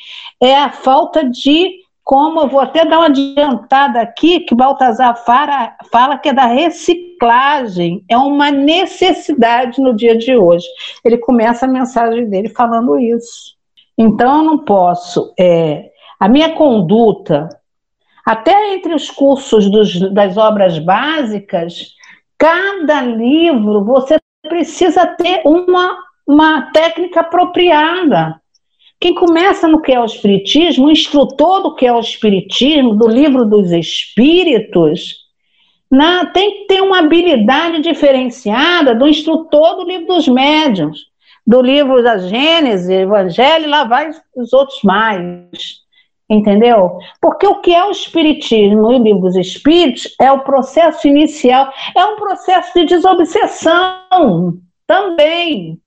é 0.42 0.56
a 0.56 0.72
falta 0.72 1.30
de 1.30 1.84
como 2.04 2.42
eu 2.42 2.48
vou 2.50 2.60
até 2.60 2.86
dar 2.86 3.00
uma 3.00 3.08
adiantada 3.08 4.02
aqui, 4.02 4.42
que 4.42 4.54
Baltazar 4.54 5.16
fala, 5.24 5.76
fala 5.90 6.18
que 6.18 6.30
é 6.30 6.34
da 6.34 6.46
reciclagem, 6.46 8.04
é 8.10 8.18
uma 8.18 8.52
necessidade 8.52 9.82
no 9.82 9.96
dia 9.96 10.18
de 10.18 10.36
hoje. 10.36 10.66
Ele 11.04 11.18
começa 11.18 11.66
a 11.66 11.70
mensagem 11.70 12.30
dele 12.30 12.50
falando 12.50 13.00
isso. 13.00 13.56
Então, 13.98 14.40
eu 14.40 14.44
não 14.44 14.58
posso. 14.60 15.34
É, 15.40 15.93
a 16.24 16.30
minha 16.30 16.52
conduta 16.52 17.50
até 18.26 18.76
entre 18.76 18.94
os 18.94 19.12
cursos 19.12 19.70
dos, 19.70 20.00
das 20.14 20.38
obras 20.38 20.80
básicas, 20.80 21.96
cada 22.38 23.02
livro 23.02 23.84
você 23.84 24.18
precisa 24.42 25.06
ter 25.06 25.42
uma, 25.44 25.98
uma 26.26 26.72
técnica 26.72 27.20
apropriada. 27.20 28.40
Quem 29.02 29.14
começa 29.14 29.68
no 29.68 29.82
que 29.82 29.92
é 29.92 30.00
o 30.00 30.06
Espiritismo, 30.06 30.86
o 30.86 30.92
instrutor 30.92 31.62
do 31.62 31.76
que 31.76 31.86
é 31.86 31.92
o 31.92 32.00
Espiritismo, 32.00 32.96
do 32.96 33.10
livro 33.10 33.44
dos 33.44 33.74
Espíritos, 33.74 35.26
na, 35.92 36.28
tem 36.28 36.52
que 36.52 36.68
ter 36.68 36.82
uma 36.82 37.00
habilidade 37.00 37.82
diferenciada 37.82 38.96
do 38.96 39.10
instrutor 39.10 39.76
do 39.76 39.84
livro 39.84 40.08
dos 40.08 40.30
médiuns, 40.30 41.00
do 41.46 41.62
livro 41.62 42.02
da 42.02 42.18
Gênesis, 42.18 42.88
Evangelho, 42.88 43.66
e 43.66 43.68
lá 43.68 43.84
vai 43.84 44.10
os 44.38 44.54
outros 44.54 44.82
mais. 44.84 45.83
Entendeu? 46.30 46.98
Porque 47.22 47.46
o 47.46 47.60
que 47.60 47.74
é 47.74 47.84
o 47.86 47.92
Espiritismo 47.92 48.92
e 48.92 48.96
o 48.96 49.04
livro 49.04 49.22
dos 49.22 49.36
Espíritos 49.36 50.16
é 50.20 50.32
o 50.32 50.40
processo 50.40 51.08
inicial, 51.08 51.72
é 51.96 52.06
um 52.06 52.16
processo 52.16 52.74
de 52.74 52.86
desobsessão 52.86 54.58
também. 54.88 55.83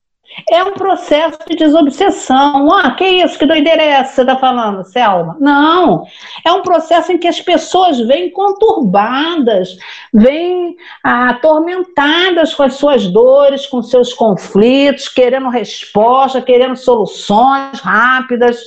É 0.51 0.63
um 0.63 0.75
processo 0.75 1.39
de 1.49 1.57
desobsessão. 1.57 2.71
Ah, 2.71 2.91
que 2.93 3.05
isso? 3.05 3.39
Que 3.39 3.47
doideira 3.47 3.83
é 3.83 3.89
essa 3.89 4.11
que 4.11 4.15
você 4.17 4.21
está 4.23 4.37
falando, 4.37 4.85
Selma? 4.85 5.37
Não. 5.41 6.05
É 6.45 6.53
um 6.53 6.63
processo 6.63 7.11
em 7.11 7.19
que 7.19 7.27
as 7.27 7.41
pessoas 7.41 7.99
vêm 8.01 8.31
conturbadas, 8.31 9.77
vêm 10.13 10.77
atormentadas 11.03 12.55
com 12.55 12.63
as 12.63 12.75
suas 12.75 13.09
dores, 13.09 13.67
com 13.67 13.83
seus 13.83 14.13
conflitos, 14.13 15.09
querendo 15.09 15.49
resposta, 15.49 16.43
querendo 16.43 16.77
soluções 16.77 17.81
rápidas. 17.81 18.61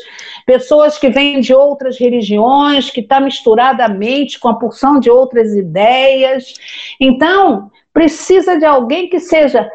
Pessoas 0.46 0.98
que 0.98 1.10
vêm 1.10 1.40
de 1.40 1.54
outras 1.54 2.00
religiões, 2.00 2.90
que 2.90 3.02
está 3.02 3.20
misturada 3.20 3.86
a 3.86 3.90
mente 3.90 4.40
com 4.40 4.50
a 4.50 4.56
porção 4.56 5.00
de 5.00 5.10
outras 5.10 5.56
ideias. 5.56 6.56
Então, 7.00 7.70
precisa 7.94 8.58
de 8.58 8.66
alguém 8.66 9.08
que 9.08 9.20
seja 9.20 9.70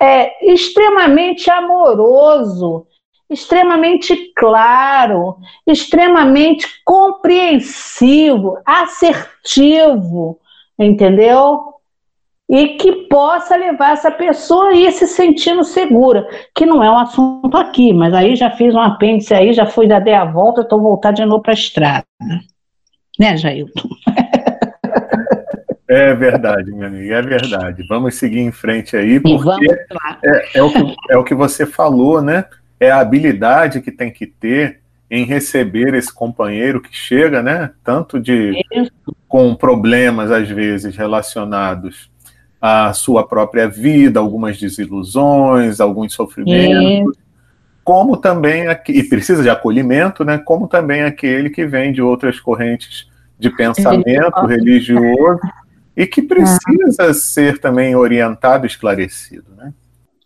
é 0.00 0.52
extremamente 0.52 1.50
amoroso, 1.50 2.86
extremamente 3.28 4.32
claro, 4.36 5.38
extremamente 5.66 6.66
compreensivo, 6.84 8.58
assertivo, 8.64 10.38
entendeu? 10.78 11.74
E 12.48 12.76
que 12.76 12.92
possa 13.08 13.56
levar 13.56 13.94
essa 13.94 14.10
pessoa 14.10 14.68
a 14.68 14.74
ir 14.74 14.92
se 14.92 15.06
sentindo 15.08 15.64
segura, 15.64 16.28
que 16.54 16.64
não 16.64 16.82
é 16.84 16.90
um 16.90 16.98
assunto 16.98 17.56
aqui, 17.56 17.92
mas 17.92 18.14
aí 18.14 18.36
já 18.36 18.50
fiz 18.50 18.72
um 18.72 18.80
apêndice 18.80 19.34
aí, 19.34 19.52
já 19.52 19.66
fui, 19.66 19.88
já 19.88 19.98
dei 19.98 20.14
a 20.14 20.24
volta, 20.24 20.60
estou 20.60 20.80
voltar 20.80 21.10
de 21.10 21.24
novo 21.24 21.42
para 21.42 21.52
a 21.52 21.54
estrada. 21.54 22.06
Né, 23.18 23.36
Jailton? 23.36 23.88
É 25.88 26.12
verdade, 26.14 26.72
minha 26.72 26.88
amiga, 26.88 27.14
é 27.14 27.22
verdade. 27.22 27.86
Vamos 27.88 28.16
seguir 28.16 28.40
em 28.40 28.50
frente 28.50 28.96
aí, 28.96 29.20
porque 29.20 29.66
é, 30.24 30.58
é, 30.58 30.62
o 30.62 30.72
que, 30.72 30.96
é 31.10 31.16
o 31.16 31.24
que 31.24 31.34
você 31.34 31.64
falou, 31.64 32.20
né? 32.20 32.44
É 32.80 32.90
a 32.90 33.00
habilidade 33.00 33.80
que 33.80 33.92
tem 33.92 34.10
que 34.10 34.26
ter 34.26 34.80
em 35.08 35.24
receber 35.24 35.94
esse 35.94 36.12
companheiro 36.12 36.80
que 36.80 36.94
chega, 36.94 37.40
né? 37.40 37.70
Tanto 37.84 38.18
de 38.18 38.52
com 39.28 39.54
problemas 39.54 40.32
às 40.32 40.48
vezes 40.48 40.96
relacionados 40.96 42.10
à 42.60 42.92
sua 42.92 43.26
própria 43.26 43.68
vida, 43.68 44.18
algumas 44.18 44.58
desilusões, 44.58 45.80
alguns 45.80 46.14
sofrimentos, 46.14 47.16
como 47.84 48.16
também 48.16 48.64
e 48.88 49.04
precisa 49.04 49.40
de 49.40 49.48
acolhimento, 49.48 50.24
né? 50.24 50.36
Como 50.36 50.66
também 50.66 51.04
aquele 51.04 51.48
que 51.48 51.64
vem 51.64 51.92
de 51.92 52.02
outras 52.02 52.40
correntes 52.40 53.08
de 53.38 53.50
pensamento 53.50 54.44
religioso 54.46 55.40
e 55.96 56.06
que 56.06 56.22
precisa 56.22 57.14
ser 57.14 57.58
também 57.58 57.96
orientado, 57.96 58.66
esclarecido, 58.66 59.54
né? 59.56 59.72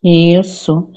Isso. 0.03 0.91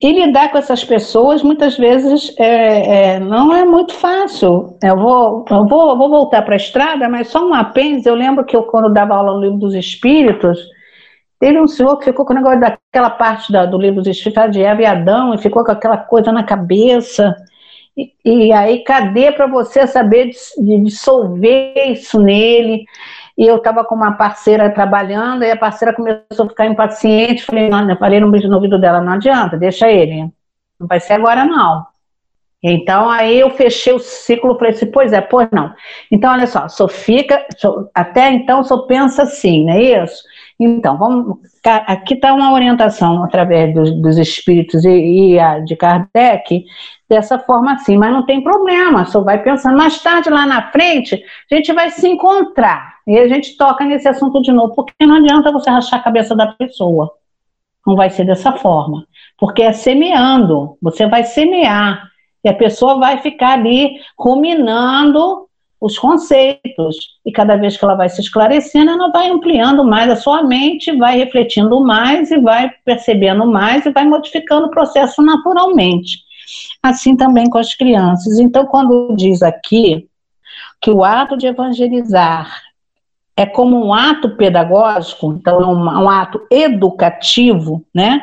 E 0.00 0.12
lidar 0.12 0.50
com 0.50 0.56
essas 0.56 0.82
pessoas 0.82 1.42
muitas 1.42 1.76
vezes 1.76 2.34
é, 2.38 3.14
é, 3.16 3.20
não 3.20 3.54
é 3.54 3.64
muito 3.64 3.92
fácil. 3.92 4.78
Eu 4.82 4.96
vou, 4.96 5.44
eu 5.50 5.68
vou, 5.68 5.90
eu 5.90 5.96
vou 5.96 6.08
voltar 6.08 6.40
para 6.40 6.54
a 6.54 6.56
estrada, 6.56 7.06
mas 7.06 7.28
só 7.28 7.46
um 7.46 7.52
apêndice. 7.52 8.08
Eu 8.08 8.14
lembro 8.14 8.46
que 8.46 8.56
eu, 8.56 8.62
quando 8.62 8.92
dava 8.92 9.14
aula 9.14 9.34
no 9.34 9.42
livro 9.42 9.58
dos 9.58 9.74
Espíritos, 9.74 10.58
teve 11.38 11.60
um 11.60 11.68
senhor 11.68 11.98
que 11.98 12.06
ficou 12.06 12.24
com 12.24 12.32
o 12.32 12.36
negócio 12.36 12.58
daquela 12.58 13.10
parte 13.10 13.52
da, 13.52 13.66
do 13.66 13.78
livro 13.78 14.00
dos 14.00 14.08
Espíritos 14.08 14.52
de 14.52 14.62
Eva 14.62 14.80
e 14.80 14.86
Adão 14.86 15.34
e 15.34 15.38
ficou 15.38 15.62
com 15.62 15.72
aquela 15.72 15.98
coisa 15.98 16.32
na 16.32 16.42
cabeça. 16.42 17.36
E, 17.94 18.10
e 18.24 18.52
aí, 18.52 18.82
cadê 18.84 19.32
para 19.32 19.46
você 19.46 19.86
saber 19.86 20.30
dissolver 20.58 21.92
isso 21.92 22.18
nele? 22.18 22.86
E 23.36 23.46
eu 23.46 23.56
estava 23.56 23.84
com 23.84 23.94
uma 23.94 24.12
parceira 24.12 24.70
trabalhando, 24.70 25.44
e 25.44 25.50
a 25.50 25.56
parceira 25.56 25.94
começou 25.94 26.46
a 26.46 26.48
ficar 26.48 26.66
impaciente, 26.66 27.44
falei, 27.44 27.68
não, 27.68 27.88
eu 27.88 27.96
falei 27.96 28.18
no 28.20 28.28
no 28.28 28.54
ouvido 28.54 28.78
dela, 28.78 29.00
não 29.00 29.12
adianta, 29.12 29.56
deixa 29.56 29.90
ele, 29.90 30.30
não 30.78 30.86
vai 30.86 31.00
ser 31.00 31.14
agora 31.14 31.44
não. 31.44 31.86
Então, 32.62 33.08
aí 33.08 33.38
eu 33.38 33.50
fechei 33.50 33.92
o 33.92 33.98
ciclo, 33.98 34.58
falei 34.58 34.72
assim, 34.72 34.90
pois 34.90 35.12
é, 35.12 35.20
pois 35.20 35.48
não. 35.52 35.72
Então, 36.10 36.32
olha 36.32 36.46
só, 36.46 36.66
só 36.68 36.88
fica, 36.88 37.46
só, 37.56 37.86
até 37.94 38.32
então 38.32 38.64
só 38.64 38.78
pensa 38.86 39.22
assim, 39.22 39.64
não 39.64 39.74
é 39.74 40.04
isso? 40.04 40.22
Então, 40.58 40.96
vamos, 40.96 41.38
aqui 41.64 42.14
está 42.14 42.32
uma 42.32 42.52
orientação 42.52 43.22
através 43.22 43.74
dos, 43.74 43.92
dos 44.00 44.16
espíritos 44.16 44.84
e, 44.84 45.34
e 45.34 45.38
a 45.38 45.60
de 45.60 45.76
Kardec, 45.76 46.64
dessa 47.08 47.38
forma 47.38 47.74
assim, 47.74 47.96
mas 47.98 48.10
não 48.12 48.24
tem 48.24 48.42
problema, 48.42 49.04
só 49.04 49.20
vai 49.20 49.42
pensando. 49.42 49.76
Mais 49.76 50.02
tarde, 50.02 50.30
lá 50.30 50.46
na 50.46 50.72
frente, 50.72 51.22
a 51.50 51.54
gente 51.54 51.72
vai 51.72 51.90
se 51.90 52.08
encontrar 52.08 52.95
e 53.06 53.18
a 53.18 53.28
gente 53.28 53.56
toca 53.56 53.84
nesse 53.84 54.08
assunto 54.08 54.42
de 54.42 54.50
novo, 54.50 54.74
porque 54.74 55.06
não 55.06 55.16
adianta 55.16 55.52
você 55.52 55.70
rachar 55.70 56.00
a 56.00 56.02
cabeça 56.02 56.34
da 56.34 56.48
pessoa. 56.48 57.12
Não 57.86 57.94
vai 57.94 58.10
ser 58.10 58.24
dessa 58.24 58.52
forma, 58.52 59.06
porque 59.38 59.62
é 59.62 59.72
semeando, 59.72 60.76
você 60.82 61.06
vai 61.06 61.22
semear, 61.22 62.10
e 62.44 62.48
a 62.48 62.54
pessoa 62.54 62.98
vai 62.98 63.18
ficar 63.18 63.52
ali 63.52 64.00
ruminando 64.18 65.46
os 65.80 65.98
conceitos. 65.98 66.96
E 67.24 67.30
cada 67.30 67.56
vez 67.56 67.76
que 67.76 67.84
ela 67.84 67.94
vai 67.94 68.08
se 68.08 68.20
esclarecendo, 68.20 68.90
ela 68.90 69.08
vai 69.10 69.28
ampliando 69.28 69.84
mais 69.84 70.10
a 70.10 70.16
sua 70.16 70.42
mente, 70.42 70.96
vai 70.96 71.16
refletindo 71.16 71.80
mais 71.80 72.30
e 72.30 72.38
vai 72.38 72.70
percebendo 72.84 73.46
mais 73.46 73.86
e 73.86 73.90
vai 73.90 74.04
modificando 74.04 74.66
o 74.66 74.70
processo 74.70 75.22
naturalmente. 75.22 76.18
Assim 76.82 77.16
também 77.16 77.48
com 77.48 77.58
as 77.58 77.74
crianças. 77.74 78.38
Então, 78.38 78.66
quando 78.66 79.14
diz 79.16 79.42
aqui 79.42 80.08
que 80.80 80.90
o 80.90 81.04
ato 81.04 81.36
de 81.36 81.46
evangelizar 81.46 82.65
é 83.36 83.44
como 83.44 83.84
um 83.84 83.92
ato 83.92 84.30
pedagógico, 84.36 85.32
então 85.32 85.60
é 85.60 85.66
um, 85.66 86.04
um 86.04 86.08
ato 86.08 86.40
educativo, 86.50 87.84
né? 87.94 88.22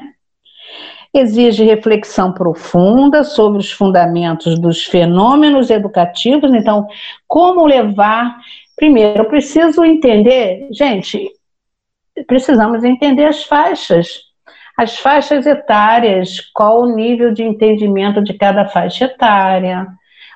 exige 1.14 1.64
reflexão 1.64 2.32
profunda 2.32 3.24
sobre 3.24 3.60
os 3.60 3.72
fundamentos 3.72 4.58
dos 4.58 4.84
fenômenos 4.86 5.70
educativos. 5.70 6.54
Então, 6.54 6.88
como 7.28 7.66
levar. 7.66 8.38
Primeiro, 8.76 9.20
eu 9.20 9.26
preciso 9.26 9.86
entender, 9.86 10.68
gente, 10.72 11.30
precisamos 12.26 12.84
entender 12.84 13.26
as 13.26 13.44
faixas, 13.44 14.08
as 14.76 14.98
faixas 14.98 15.46
etárias, 15.46 16.40
qual 16.56 16.82
o 16.82 16.96
nível 16.96 17.32
de 17.32 17.44
entendimento 17.44 18.24
de 18.24 18.34
cada 18.34 18.68
faixa 18.68 19.06
etária, 19.06 19.88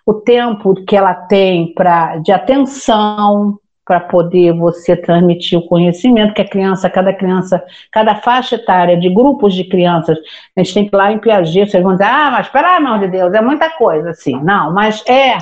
o 0.06 0.14
tempo 0.14 0.76
que 0.86 0.96
ela 0.96 1.16
tem 1.16 1.74
para 1.74 2.18
de 2.18 2.32
atenção, 2.32 3.60
para 3.88 4.02
poder 4.02 4.52
você 4.52 4.98
transmitir 4.98 5.58
o 5.58 5.66
conhecimento 5.66 6.34
que 6.34 6.42
a 6.42 6.48
criança, 6.48 6.90
cada 6.90 7.14
criança, 7.14 7.64
cada 7.90 8.16
faixa 8.16 8.56
etária 8.56 8.98
de 8.98 9.10
grupos 9.10 9.56
de 9.56 9.64
crianças, 9.64 10.18
a 10.56 10.62
gente 10.62 10.74
tem 10.74 10.90
que 10.90 10.94
ir 10.94 10.98
lá 10.98 11.12
em 11.12 11.20
Piaget, 11.20 11.72
vocês 11.72 11.82
vão 11.82 11.94
dizer, 11.94 12.04
ah, 12.04 12.30
mas 12.32 12.50
pelo 12.50 12.68
amor 12.68 13.00
de 13.00 13.08
Deus, 13.08 13.34
é 13.34 13.40
muita 13.40 13.70
coisa, 13.70 14.10
assim. 14.10 14.36
Não, 14.44 14.74
mas 14.74 15.02
é, 15.08 15.38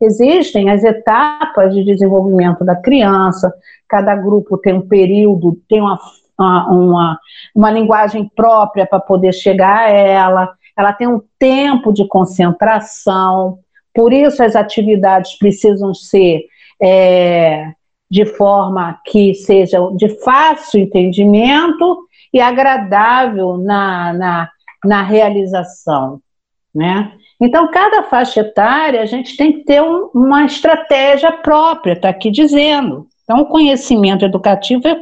existem 0.00 0.70
as 0.70 0.84
etapas 0.84 1.74
de 1.74 1.82
desenvolvimento 1.84 2.64
da 2.64 2.76
criança, 2.76 3.52
cada 3.88 4.14
grupo 4.14 4.56
tem 4.56 4.72
um 4.72 4.86
período, 4.86 5.58
tem 5.68 5.80
uma, 5.80 5.98
uma, 6.38 7.18
uma 7.52 7.70
linguagem 7.72 8.30
própria 8.36 8.86
para 8.86 9.00
poder 9.00 9.32
chegar 9.34 9.88
a 9.88 9.90
ela, 9.90 10.52
ela 10.78 10.92
tem 10.92 11.08
um 11.08 11.20
tempo 11.40 11.92
de 11.92 12.06
concentração, 12.06 13.58
por 13.92 14.12
isso 14.12 14.44
as 14.44 14.54
atividades 14.54 15.36
precisam 15.36 15.92
ser 15.92 16.44
é, 16.80 17.72
de 18.10 18.24
forma 18.24 18.98
que 19.04 19.34
seja 19.34 19.78
de 19.96 20.08
fácil 20.20 20.80
entendimento 20.80 22.04
e 22.32 22.40
agradável 22.40 23.56
na, 23.56 24.12
na, 24.12 24.50
na 24.84 25.02
realização, 25.02 26.20
né? 26.74 27.12
Então, 27.40 27.70
cada 27.70 28.02
faixa 28.02 28.40
etária, 28.40 29.00
a 29.00 29.06
gente 29.06 29.36
tem 29.36 29.52
que 29.52 29.64
ter 29.64 29.80
um, 29.82 30.10
uma 30.14 30.44
estratégia 30.44 31.32
própria, 31.32 31.94
está 31.94 32.10
aqui 32.10 32.30
dizendo. 32.30 33.06
Então, 33.24 33.40
o 33.42 33.46
conhecimento 33.46 34.24
educativo 34.24 34.86
é 34.86 34.96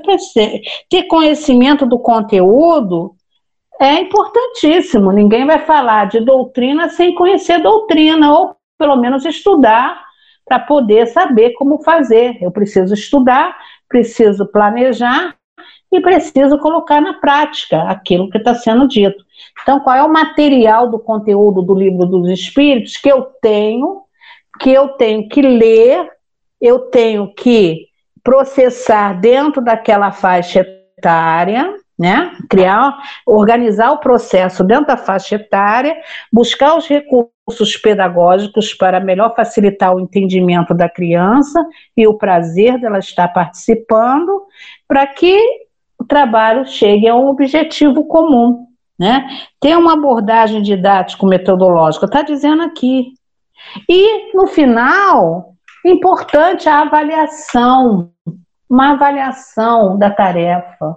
ter 0.89 1.03
conhecimento 1.05 1.87
do 1.87 1.99
conteúdo 1.99 3.15
é 3.81 4.01
importantíssimo. 4.01 5.13
Ninguém 5.13 5.47
vai 5.47 5.61
falar 5.61 6.07
de 6.07 6.21
doutrina 6.21 6.89
sem 6.91 7.15
conhecer 7.15 7.63
doutrina, 7.63 8.33
ou 8.33 8.57
pelo 8.77 8.97
menos 8.97 9.25
estudar 9.25 10.08
para 10.49 10.59
poder 10.61 11.07
saber 11.09 11.53
como 11.53 11.83
fazer. 11.83 12.43
Eu 12.43 12.51
preciso 12.51 12.95
estudar, 12.95 13.57
preciso 13.89 14.47
planejar 14.47 15.37
e 15.93 16.01
preciso 16.01 16.59
colocar 16.59 17.01
na 17.01 17.15
prática 17.15 17.83
aquilo 17.83 18.31
que 18.31 18.39
está 18.39 18.55
sendo 18.55 18.89
dito. 18.89 19.25
Então, 19.63 19.81
qual 19.81 19.97
é 19.97 20.03
o 20.03 20.13
material 20.13 20.91
do 20.91 20.99
conteúdo 20.99 21.63
do 21.63 21.75
livro 21.75 22.07
dos 22.07 22.29
Espíritos 22.29 22.97
que 22.97 23.09
eu 23.09 23.23
tenho, 23.41 24.03
que 24.59 24.71
eu 24.71 24.89
tenho 24.89 25.29
que 25.29 25.41
ler, 25.43 26.11
eu 26.61 26.81
tenho 26.81 27.33
que 27.35 27.87
processar 28.23 29.19
dentro 29.19 29.63
daquela 29.63 30.11
faixa 30.11 30.67
etária, 30.99 31.75
né? 31.99 32.33
Criar, 32.49 32.97
organizar 33.27 33.91
o 33.91 33.99
processo 33.99 34.63
dentro 34.63 34.87
da 34.87 34.97
faixa 34.97 35.35
etária, 35.35 35.97
buscar 36.33 36.77
os 36.77 36.87
recursos 36.87 37.77
pedagógicos 37.83 38.73
para 38.73 39.01
melhor 39.01 39.35
facilitar 39.35 39.95
o 39.95 40.01
entendimento 40.01 40.73
da 40.73 40.89
criança 40.89 41.67
e 41.97 42.07
o 42.07 42.15
prazer 42.15 42.79
dela 42.81 42.99
estar 42.99 43.29
participando, 43.29 44.45
para 44.87 45.07
que 45.07 45.41
o 45.99 46.05
trabalho 46.05 46.65
chegue 46.67 47.09
a 47.09 47.17
um 47.17 47.27
objetivo 47.27 48.05
comum, 48.07 48.67
né? 48.99 49.27
Ter 49.61 49.77
uma 49.77 49.95
abordagem 49.95 50.63
didático-metodológica, 50.63 52.07
está 52.07 52.23
dizendo 52.23 52.63
aqui. 52.63 53.13
E, 53.89 54.35
no 54.37 54.47
final, 54.47 55.55
importante 55.85 56.69
a 56.69 56.83
avaliação, 56.83 58.11
uma 58.71 58.93
avaliação 58.93 59.99
da 59.99 60.11
tarefa. 60.11 60.95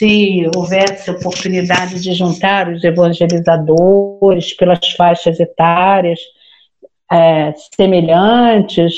Se 0.00 0.50
houvesse 0.56 1.10
oportunidade 1.10 2.00
de 2.00 2.14
juntar 2.14 2.70
os 2.70 2.82
evangelizadores 2.82 4.54
pelas 4.54 4.92
faixas 4.92 5.38
etárias 5.38 6.18
é, 7.12 7.52
semelhantes, 7.76 8.94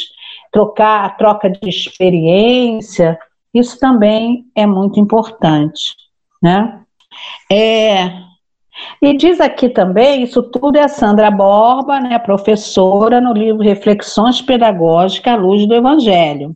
trocar 0.53 1.05
a 1.05 1.11
troca 1.11 1.51
de 1.51 1.69
experiência, 1.69 3.19
isso 3.53 3.81
também 3.81 4.45
é 4.55 4.65
muito 4.65 5.01
importante, 5.01 5.97
né? 6.41 6.83
É, 7.51 8.23
e 9.03 9.17
diz 9.17 9.41
aqui 9.41 9.69
também, 9.71 10.23
isso 10.23 10.41
tudo 10.41 10.79
é 10.79 10.85
a 10.85 10.89
Sandra 10.89 11.33
Borba, 11.33 11.99
né, 11.99 12.17
professora 12.21 13.21
no 13.21 13.33
livro 13.33 13.61
Reflexões 13.61 14.41
Pedagógicas 14.41 15.35
à 15.35 15.37
Luz 15.37 15.67
do 15.67 15.75
Evangelho. 15.75 16.55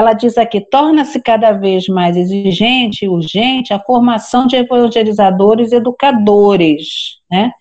Ela 0.00 0.14
diz 0.14 0.38
aqui: 0.38 0.62
torna-se 0.62 1.20
cada 1.20 1.52
vez 1.52 1.86
mais 1.86 2.16
exigente 2.16 3.04
e 3.04 3.08
urgente 3.08 3.74
a 3.74 3.78
formação 3.78 4.46
de 4.46 4.56
evangelizadores 4.56 5.72
educadores, 5.72 7.18
né, 7.30 7.52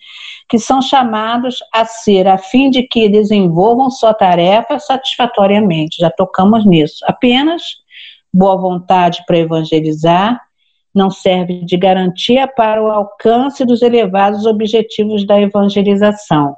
que 0.48 0.58
são 0.58 0.82
chamados 0.82 1.58
a 1.74 1.84
ser, 1.84 2.30
a 2.30 2.38
fim 2.38 2.70
de 2.70 2.84
que 2.84 3.10
desenvolvam 3.10 3.92
sua 3.92 4.14
tarefa 4.14 4.80
satisfatoriamente. 4.80 5.98
Já 6.00 6.10
tocamos 6.10 6.66
nisso. 6.66 7.04
Apenas 7.06 7.62
boa 8.34 8.56
vontade 8.56 9.22
para 9.28 9.38
evangelizar 9.38 10.40
não 10.96 11.12
serve 11.12 11.66
de 11.66 11.76
garantia 11.76 12.48
para 12.48 12.82
o 12.82 12.88
alcance 12.88 13.66
dos 13.66 13.82
elevados 13.82 14.46
objetivos 14.46 15.28
da 15.28 15.42
evangelização. 15.42 16.56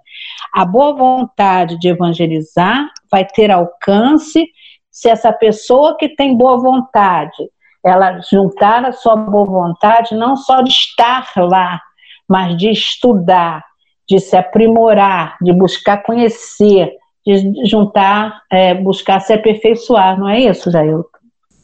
A 0.54 0.64
boa 0.64 0.94
vontade 0.94 1.80
de 1.80 1.88
evangelizar 1.88 2.88
vai 3.12 3.26
ter 3.26 3.50
alcance 3.50 4.46
se 4.92 5.10
essa 5.10 5.32
pessoa 5.32 5.96
que 5.98 6.10
tem 6.10 6.36
boa 6.36 6.58
vontade, 6.58 7.50
ela 7.84 8.20
juntar 8.30 8.86
a 8.86 8.92
sua 8.92 9.16
boa 9.16 9.46
vontade 9.46 10.14
não 10.16 10.36
só 10.36 10.62
de 10.62 10.70
estar 10.70 11.32
lá, 11.38 11.82
mas 12.28 12.56
de 12.58 12.70
estudar, 12.70 13.64
de 14.08 14.20
se 14.20 14.36
aprimorar, 14.36 15.38
de 15.42 15.54
buscar 15.54 16.04
conhecer, 16.04 16.92
de 17.26 17.68
juntar, 17.68 18.42
é, 18.52 18.74
buscar 18.74 19.20
se 19.20 19.34
aperfeiçoar, 19.34 20.20
não 20.20 20.28
é 20.28 20.42
isso, 20.42 20.70
Jailton? 20.70 21.10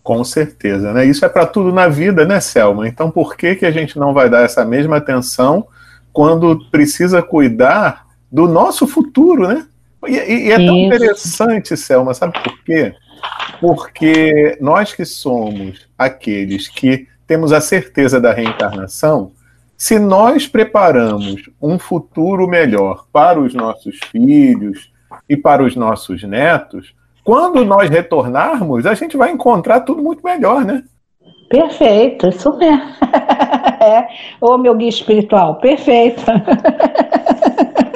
Com 0.04 0.24
certeza, 0.24 0.94
né? 0.94 1.06
Isso 1.06 1.26
é 1.26 1.30
para 1.30 1.46
tudo 1.46 1.74
na 1.74 1.90
vida, 1.90 2.26
né, 2.26 2.40
Selma? 2.40 2.88
Então, 2.88 3.12
por 3.12 3.36
que, 3.36 3.56
que 3.56 3.66
a 3.66 3.72
gente 3.72 4.00
não 4.00 4.14
vai 4.14 4.30
dar 4.30 4.44
essa 4.44 4.64
mesma 4.64 4.98
atenção 4.98 5.68
quando 6.14 6.70
precisa 6.72 7.22
cuidar 7.22 8.06
do 8.32 8.48
nosso 8.48 8.88
futuro, 8.88 9.48
né? 9.48 9.68
E, 10.08 10.48
e 10.48 10.52
é 10.52 10.56
tão 10.56 10.78
Isso. 10.78 10.86
interessante, 10.86 11.76
Selma, 11.76 12.14
sabe 12.14 12.42
por 12.42 12.64
quê? 12.64 12.96
Porque 13.60 14.58
nós 14.62 14.94
que 14.94 15.06
somos 15.06 15.88
aqueles 15.98 16.68
que 16.68 17.08
temos 17.26 17.52
a 17.52 17.60
certeza 17.60 18.22
da 18.22 18.32
reencarnação, 18.32 19.32
se 19.76 20.00
nós 20.00 20.48
preparamos 20.48 21.50
um 21.62 21.78
futuro 21.78 22.48
melhor 22.48 23.06
para 23.12 23.40
os 23.40 23.54
nossos 23.54 24.00
filhos 24.12 24.92
e 25.30 25.38
para 25.38 25.64
os 25.64 25.76
nossos 25.76 26.24
netos, 26.24 26.96
quando 27.24 27.66
nós 27.66 27.90
retornarmos, 27.90 28.86
a 28.86 28.94
gente 28.94 29.18
vai 29.18 29.32
encontrar 29.32 29.82
tudo 29.82 30.02
muito 30.02 30.24
melhor, 30.24 30.64
né? 30.64 30.84
Perfeito, 31.50 32.28
isso 32.28 32.58
mesmo. 32.58 32.82
é. 33.84 34.08
Ô, 34.42 34.58
meu 34.58 34.76
guia 34.76 34.90
espiritual, 34.90 35.56
perfeito. 35.56 36.24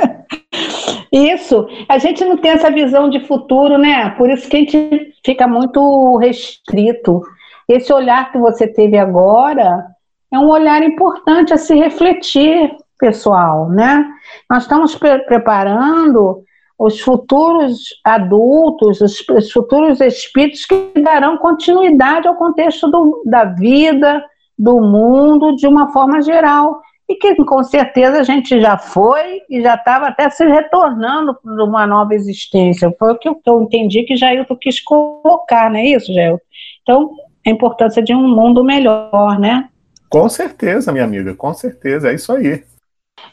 Isso, 1.12 1.68
a 1.88 1.98
gente 1.98 2.24
não 2.24 2.38
tem 2.38 2.52
essa 2.52 2.72
visão 2.72 3.10
de 3.10 3.20
futuro, 3.22 3.78
né? 3.78 4.10
Por 4.12 4.30
isso 4.30 4.48
que 4.50 4.58
a 4.58 4.60
gente 4.60 5.14
fica 5.26 5.48
muito 5.48 6.18
restrito. 6.18 7.22
Esse 7.68 7.92
olhar 7.94 8.32
que 8.32 8.38
você 8.38 8.68
teve 8.68 8.98
agora 8.98 9.86
é 10.32 10.40
um 10.40 10.50
olhar 10.50 10.82
importante 10.84 11.54
a 11.54 11.58
se 11.58 11.76
refletir, 11.76 12.76
pessoal, 13.00 13.70
né? 13.70 14.06
Nós 14.50 14.64
estamos 14.64 14.96
pre 14.96 15.20
preparando 15.20 16.44
os 16.78 17.00
futuros 17.00 17.90
adultos, 18.04 19.02
os, 19.02 19.24
os, 19.30 19.52
futuros 19.52 20.02
espíritos 20.02 20.66
que 20.66 20.92
darão 21.00 21.38
continuidade 21.38 22.28
ao 22.28 22.36
contexto 22.36 22.90
do, 22.90 23.22
da 23.24 23.46
vida, 23.46 24.24
do 24.58 24.82
mundo, 24.82 25.56
de 25.56 25.68
uma 25.68 25.92
forma 25.92 26.24
geral. 26.24 26.82
E 27.12 27.16
que 27.16 27.36
com 27.44 27.62
certeza 27.62 28.22
a 28.22 28.24
gente 28.24 28.62
já 28.62 28.78
foi 28.78 29.42
e 29.50 29.62
já 29.62 29.76
estava 29.76 30.08
até 30.08 30.30
se 30.30 30.46
retornando 30.46 31.36
para 31.36 31.66
uma 31.66 31.86
nova 31.86 32.16
existência. 32.16 32.90
Foi 32.98 33.12
o 33.12 33.18
que 33.18 33.28
eu, 33.28 33.62
entendi 33.62 34.04
que 34.04 34.16
Jailton 34.16 34.56
quis 34.56 34.80
colocar, 34.80 35.70
não 35.70 35.78
é 35.78 35.88
isso, 35.88 36.14
Jailton? 36.14 36.40
Então, 36.82 37.12
a 37.46 37.50
importância 37.50 38.02
de 38.02 38.16
um 38.16 38.34
mundo 38.34 38.64
melhor, 38.64 39.38
né? 39.38 39.68
Com 40.10 40.30
certeza, 40.30 40.90
minha 40.94 41.04
amiga, 41.04 41.36
com 41.36 41.54
certeza, 41.54 42.10
é 42.10 42.16
isso 42.16 42.32
aí. 42.32 42.64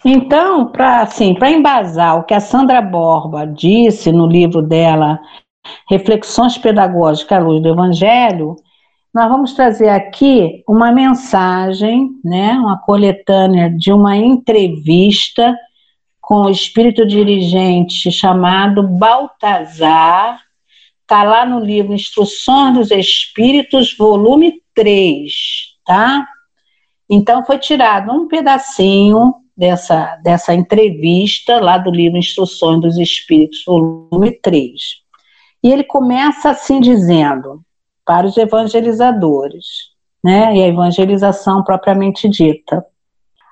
Então, 0.05 0.67
para 0.67 1.03
assim, 1.03 1.33
para 1.35 1.49
embasar 1.49 2.19
o 2.19 2.25
que 2.25 2.35
a 2.35 2.41
Sandra 2.41 2.83
Borba 2.83 3.47
disse 3.47 4.11
no 4.11 4.27
livro 4.27 4.61
dela, 4.61 5.21
Reflexões 5.89 6.59
Pedagógicas 6.59 7.39
à 7.39 7.41
Luz 7.41 7.63
do 7.63 7.69
Evangelho, 7.69 8.57
nós 9.15 9.29
vamos 9.29 9.53
trazer 9.55 9.89
aqui 9.89 10.63
uma 10.69 10.93
mensagem, 10.93 12.11
né, 12.25 12.53
uma 12.53 12.79
coletânea 12.79 13.71
de 13.71 13.93
uma 13.93 14.17
entrevista 14.17 15.57
com 16.21 16.43
o 16.43 16.51
espírito 16.51 17.07
dirigente 17.07 18.13
chamado 18.13 18.83
Baltazar, 18.83 20.41
está 21.01 21.23
lá 21.23 21.47
no 21.47 21.59
livro 21.59 21.95
Instruções 21.95 22.75
dos 22.75 22.91
Espíritos, 22.91 23.97
volume 23.97 24.61
3, 24.75 25.33
tá? 25.87 26.29
Então 27.09 27.43
foi 27.47 27.59
tirado 27.59 28.13
um 28.13 28.29
pedacinho 28.29 29.37
dessa, 29.57 30.17
dessa 30.23 30.55
entrevista 30.55 31.59
lá 31.59 31.79
do 31.79 31.91
livro 31.91 32.19
Instruções 32.19 32.83
dos 32.83 32.99
Espíritos, 32.99 33.65
volume 33.67 34.33
3. 34.43 34.75
E 35.65 35.73
ele 35.73 35.83
começa 35.83 36.51
assim 36.51 36.79
dizendo, 36.79 37.63
para 38.09 38.27
os 38.27 38.39
evangelizadores, 38.39 39.67
né, 40.25 40.57
e 40.57 40.63
a 40.63 40.69
evangelização 40.69 41.63
propriamente 41.63 42.27
dita. 42.27 42.83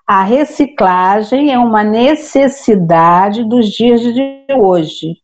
A 0.06 0.22
reciclagem 0.22 1.52
é 1.52 1.58
uma 1.58 1.84
necessidade 1.84 3.44
dos 3.44 3.68
dias 3.68 4.00
de 4.00 4.46
hoje. 4.58 5.18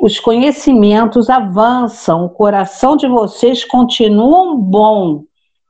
Os 0.00 0.20
conhecimentos 0.20 1.28
avançam, 1.28 2.26
o 2.26 2.30
coração 2.30 2.96
de 2.96 3.08
vocês 3.08 3.64
continua 3.64 4.54
bom, 4.56 5.24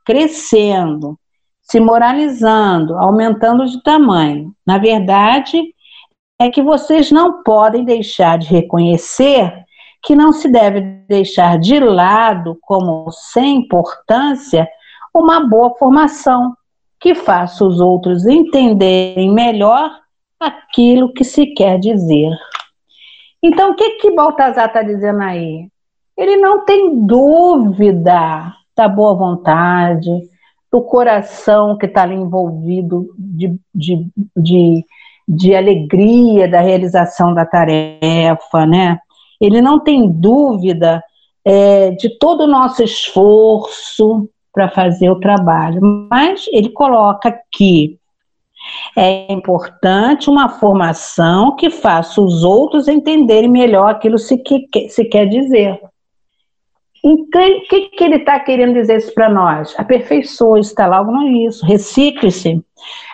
crescendo, 0.04 1.18
se 1.62 1.80
moralizando, 1.80 2.98
aumentando 2.98 3.64
de 3.64 3.82
tamanho. 3.82 4.52
Na 4.66 4.76
verdade, 4.76 5.62
é 6.38 6.50
que 6.50 6.62
vocês 6.62 7.10
não 7.10 7.42
podem 7.42 7.82
deixar 7.82 8.36
de 8.36 8.46
reconhecer 8.46 9.64
que 10.02 10.14
não 10.14 10.32
se 10.32 10.48
deve 10.48 10.80
deixar 11.08 11.58
de 11.58 11.78
lado, 11.78 12.58
como 12.62 13.10
sem 13.10 13.58
importância, 13.58 14.68
uma 15.14 15.46
boa 15.46 15.74
formação 15.78 16.54
que 16.98 17.14
faça 17.14 17.64
os 17.64 17.80
outros 17.80 18.26
entenderem 18.26 19.30
melhor 19.30 19.90
aquilo 20.38 21.12
que 21.12 21.24
se 21.24 21.46
quer 21.46 21.78
dizer. 21.78 22.30
Então, 23.42 23.72
o 23.72 23.74
que 23.74 23.90
que 23.92 24.10
Baltazar 24.10 24.66
está 24.66 24.82
dizendo 24.82 25.22
aí? 25.22 25.68
Ele 26.16 26.36
não 26.36 26.64
tem 26.64 27.06
dúvida 27.06 28.54
da 28.76 28.88
boa 28.88 29.14
vontade, 29.14 30.10
do 30.70 30.82
coração 30.82 31.76
que 31.76 31.86
está 31.86 32.02
ali 32.02 32.14
envolvido 32.14 33.12
de, 33.18 33.58
de, 33.74 34.06
de, 34.36 34.84
de 35.26 35.54
alegria 35.54 36.46
da 36.46 36.60
realização 36.60 37.34
da 37.34 37.44
tarefa, 37.44 38.66
né? 38.66 39.00
Ele 39.40 39.62
não 39.62 39.78
tem 39.80 40.10
dúvida 40.10 41.02
é, 41.44 41.90
de 41.92 42.18
todo 42.18 42.44
o 42.44 42.46
nosso 42.46 42.82
esforço 42.82 44.28
para 44.52 44.68
fazer 44.68 45.10
o 45.10 45.20
trabalho, 45.20 45.80
mas 46.10 46.46
ele 46.52 46.70
coloca 46.70 47.38
que 47.50 47.98
é 48.96 49.32
importante 49.32 50.28
uma 50.28 50.48
formação 50.48 51.56
que 51.56 51.70
faça 51.70 52.20
os 52.20 52.44
outros 52.44 52.88
entenderem 52.88 53.48
melhor 53.48 53.90
aquilo 53.90 54.16
que 54.44 54.88
se 54.88 55.04
quer 55.04 55.26
dizer. 55.26 55.80
Então, 57.02 57.42
o 57.42 57.62
que, 57.62 57.88
que 57.88 58.04
ele 58.04 58.16
está 58.16 58.38
querendo 58.38 58.74
dizer 58.74 58.98
isso 58.98 59.14
para 59.14 59.30
nós? 59.30 59.74
Aperfeiçoe, 59.78 60.60
está 60.60 60.86
logo 60.86 61.10
no 61.10 61.26
isso, 61.26 61.64
recicle-se. 61.64 62.62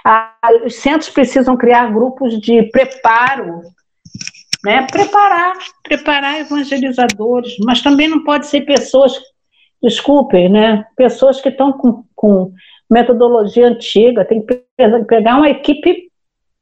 Ah, 0.04 0.34
os 0.64 0.74
centros 0.74 1.08
precisam 1.08 1.56
criar 1.56 1.92
grupos 1.92 2.40
de 2.40 2.64
preparo, 2.64 3.60
né? 4.66 4.84
preparar, 4.90 5.56
preparar 5.84 6.40
evangelizadores, 6.40 7.56
mas 7.60 7.80
também 7.80 8.08
não 8.08 8.24
pode 8.24 8.48
ser 8.48 8.62
pessoas, 8.62 9.16
desculpem, 9.80 10.48
né? 10.48 10.84
pessoas 10.96 11.40
que 11.40 11.50
estão 11.50 11.72
com, 11.72 12.02
com, 12.16 12.52
metodologia 12.90 13.68
antiga, 13.68 14.24
tem 14.24 14.44
que 14.44 14.60
pegar 15.06 15.36
uma 15.36 15.48
equipe 15.48 16.10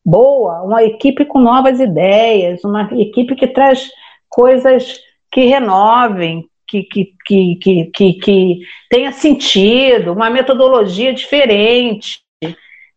boa, 0.04 0.62
uma 0.62 0.84
equipe 0.84 1.24
com 1.24 1.38
novas 1.38 1.80
ideias, 1.80 2.62
uma 2.62 2.90
equipe 2.92 3.34
que 3.34 3.46
traz 3.46 3.90
coisas 4.28 5.00
que 5.32 5.46
renovem, 5.46 6.44
que, 6.68 6.82
que, 6.82 7.14
que, 7.26 7.56
que, 7.56 7.84
que, 7.86 8.12
que 8.14 8.60
tenha 8.90 9.12
sentido, 9.12 10.12
uma 10.12 10.28
metodologia 10.28 11.12
diferente, 11.12 12.20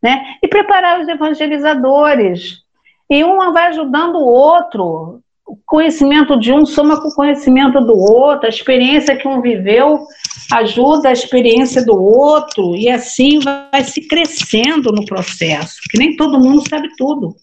né? 0.01 0.35
E 0.41 0.47
preparar 0.47 1.01
os 1.01 1.07
evangelizadores. 1.07 2.66
E 3.09 3.23
um 3.23 3.37
vai 3.53 3.67
ajudando 3.67 4.15
o 4.15 4.25
outro. 4.25 5.21
O 5.45 5.57
conhecimento 5.65 6.37
de 6.37 6.51
um 6.51 6.65
soma 6.65 7.01
com 7.01 7.07
o 7.07 7.15
conhecimento 7.15 7.79
do 7.79 7.97
outro, 7.97 8.47
a 8.47 8.49
experiência 8.49 9.15
que 9.15 9.27
um 9.27 9.41
viveu 9.41 10.05
ajuda 10.51 11.09
a 11.09 11.13
experiência 11.13 11.85
do 11.85 12.01
outro, 12.01 12.75
e 12.75 12.89
assim 12.89 13.39
vai 13.39 13.83
se 13.83 14.07
crescendo 14.07 14.91
no 14.91 15.05
processo, 15.05 15.75
que 15.89 15.97
nem 15.97 16.15
todo 16.15 16.39
mundo 16.39 16.67
sabe 16.67 16.89
tudo. 16.97 17.35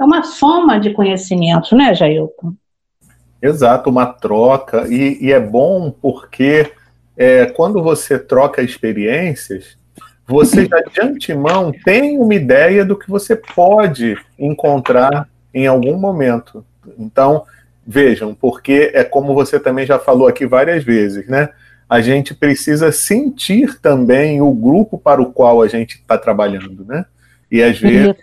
É 0.00 0.04
uma 0.04 0.22
soma 0.22 0.78
de 0.78 0.92
conhecimentos, 0.92 1.72
né, 1.72 1.94
Jailton? 1.94 2.52
Exato, 3.40 3.90
uma 3.90 4.06
troca, 4.06 4.86
e, 4.88 5.18
e 5.20 5.32
é 5.32 5.40
bom 5.40 5.90
porque 5.90 6.72
é, 7.16 7.46
quando 7.46 7.82
você 7.82 8.18
troca 8.18 8.62
experiências, 8.62 9.78
você 10.26 10.66
já 10.66 10.80
de 10.80 11.00
antemão 11.00 11.72
tem 11.84 12.18
uma 12.18 12.34
ideia 12.34 12.84
do 12.84 12.98
que 12.98 13.08
você 13.08 13.36
pode 13.36 14.16
encontrar 14.38 15.28
em 15.54 15.66
algum 15.66 15.96
momento. 15.96 16.64
Então, 16.98 17.44
vejam, 17.86 18.34
porque 18.34 18.90
é 18.92 19.04
como 19.04 19.34
você 19.34 19.60
também 19.60 19.86
já 19.86 19.98
falou 19.98 20.26
aqui 20.26 20.46
várias 20.46 20.82
vezes, 20.84 21.26
né? 21.28 21.50
A 21.88 22.00
gente 22.00 22.34
precisa 22.34 22.90
sentir 22.90 23.78
também 23.80 24.42
o 24.42 24.52
grupo 24.52 24.98
para 24.98 25.22
o 25.22 25.32
qual 25.32 25.62
a 25.62 25.68
gente 25.68 25.94
está 25.94 26.18
trabalhando, 26.18 26.84
né? 26.84 27.04
E 27.50 27.62
às 27.62 27.78
vezes 27.78 28.14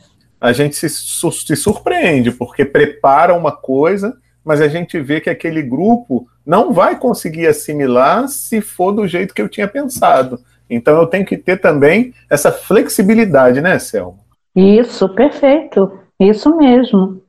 a 0.42 0.52
gente 0.52 0.76
se, 0.76 0.89
se 0.89 1.56
surpreende, 1.56 2.32
porque 2.32 2.66
prepara 2.66 3.34
uma 3.34 3.54
coisa 3.54 4.18
mas 4.44 4.62
a 4.62 4.68
gente 4.68 5.00
vê 5.00 5.22
que 5.22 5.30
aquele 5.30 5.62
grupo 5.62 6.28
não 6.46 6.74
vai 6.74 7.00
conseguir 7.00 7.48
assimilar 7.48 8.28
se 8.28 8.60
for 8.60 8.92
do 8.92 9.08
jeito 9.08 9.34
que 9.34 9.42
eu 9.42 9.48
tinha 9.48 9.68
pensado. 9.68 10.39
Então 10.74 10.98
eu 10.98 11.08
tenho 11.08 11.26
que 11.26 11.38
ter 11.38 11.58
também 11.62 12.14
essa 12.30 12.52
flexibilidade, 12.52 13.62
né, 13.62 13.78
Selma? 13.80 14.18
Isso, 14.56 15.10
perfeito. 15.10 15.92
Isso 16.20 16.56
mesmo. 16.56 17.22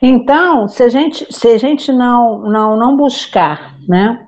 Então, 0.00 0.66
se 0.66 0.82
a 0.82 0.88
gente, 0.88 1.26
se 1.32 1.48
a 1.48 1.58
gente 1.58 1.92
não, 1.92 2.40
não, 2.40 2.76
não 2.76 2.96
buscar 2.96 3.76
né, 3.86 4.26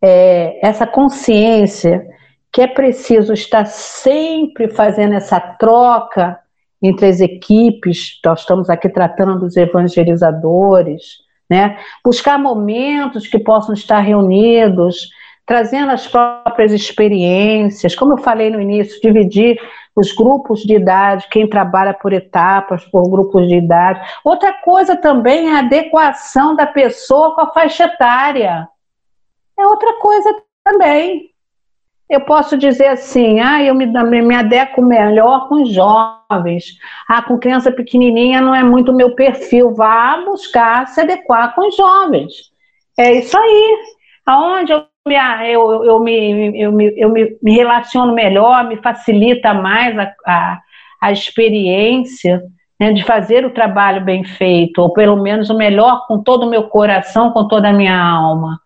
é, 0.00 0.58
essa 0.66 0.86
consciência 0.86 2.06
que 2.52 2.60
é 2.60 2.66
preciso 2.66 3.32
estar 3.32 3.64
sempre 3.66 4.68
fazendo 4.68 5.14
essa 5.14 5.40
troca 5.40 6.38
entre 6.82 7.06
as 7.06 7.20
equipes, 7.20 8.18
nós 8.24 8.40
estamos 8.40 8.68
aqui 8.68 8.88
tratando 8.88 9.38
dos 9.38 9.56
evangelizadores, 9.56 11.22
né? 11.48 11.78
Buscar 12.04 12.38
momentos 12.38 13.26
que 13.26 13.38
possam 13.38 13.72
estar 13.72 14.00
reunidos, 14.00 15.08
trazendo 15.46 15.90
as 15.90 16.06
próprias 16.06 16.72
experiências, 16.72 17.94
como 17.94 18.14
eu 18.14 18.18
falei 18.18 18.50
no 18.50 18.60
início, 18.60 19.00
dividir 19.00 19.58
os 19.94 20.12
grupos 20.12 20.60
de 20.60 20.74
idade, 20.74 21.28
quem 21.30 21.48
trabalha 21.48 21.92
por 21.92 22.12
etapas, 22.12 22.84
por 22.84 23.08
grupos 23.10 23.46
de 23.48 23.56
idade. 23.56 24.00
Outra 24.24 24.52
coisa 24.52 24.96
também 24.96 25.48
é 25.48 25.56
a 25.56 25.58
adequação 25.58 26.56
da 26.56 26.66
pessoa 26.66 27.34
com 27.34 27.42
a 27.42 27.52
faixa 27.52 27.84
etária. 27.84 28.68
É 29.58 29.66
outra 29.66 29.98
coisa 30.00 30.34
também 30.64 31.32
eu 32.12 32.20
posso 32.20 32.58
dizer 32.58 32.88
assim, 32.88 33.40
ah, 33.40 33.62
eu 33.62 33.74
me, 33.74 33.86
me 33.86 34.34
adequo 34.34 34.82
melhor 34.82 35.48
com 35.48 35.64
jovens, 35.64 36.76
ah, 37.08 37.22
com 37.22 37.38
criança 37.38 37.72
pequenininha 37.72 38.40
não 38.40 38.54
é 38.54 38.62
muito 38.62 38.92
o 38.92 38.94
meu 38.94 39.14
perfil, 39.14 39.74
vá 39.74 40.22
buscar 40.22 40.86
se 40.88 41.00
adequar 41.00 41.54
com 41.54 41.66
os 41.66 41.74
jovens. 41.74 42.52
É 42.98 43.14
isso 43.14 43.36
aí. 43.36 43.78
Aonde 44.26 44.72
eu 44.72 44.84
me, 45.06 45.16
eu, 45.50 45.84
eu, 45.84 46.00
me, 46.00 46.60
eu, 46.60 46.72
me, 46.72 46.92
eu 46.96 47.10
me, 47.10 47.36
relaciono 47.52 48.14
melhor, 48.14 48.66
me 48.68 48.76
facilita 48.76 49.52
mais 49.52 49.98
a, 49.98 50.14
a, 50.26 50.60
a 51.00 51.12
experiência 51.12 52.42
né, 52.78 52.92
de 52.92 53.04
fazer 53.04 53.44
o 53.44 53.52
trabalho 53.52 54.04
bem 54.04 54.24
feito, 54.24 54.78
ou 54.80 54.92
pelo 54.92 55.20
menos 55.20 55.50
o 55.50 55.56
melhor 55.56 56.06
com 56.06 56.22
todo 56.22 56.46
o 56.46 56.50
meu 56.50 56.64
coração, 56.64 57.32
com 57.32 57.48
toda 57.48 57.68
a 57.68 57.72
minha 57.72 58.00
alma. 58.00 58.60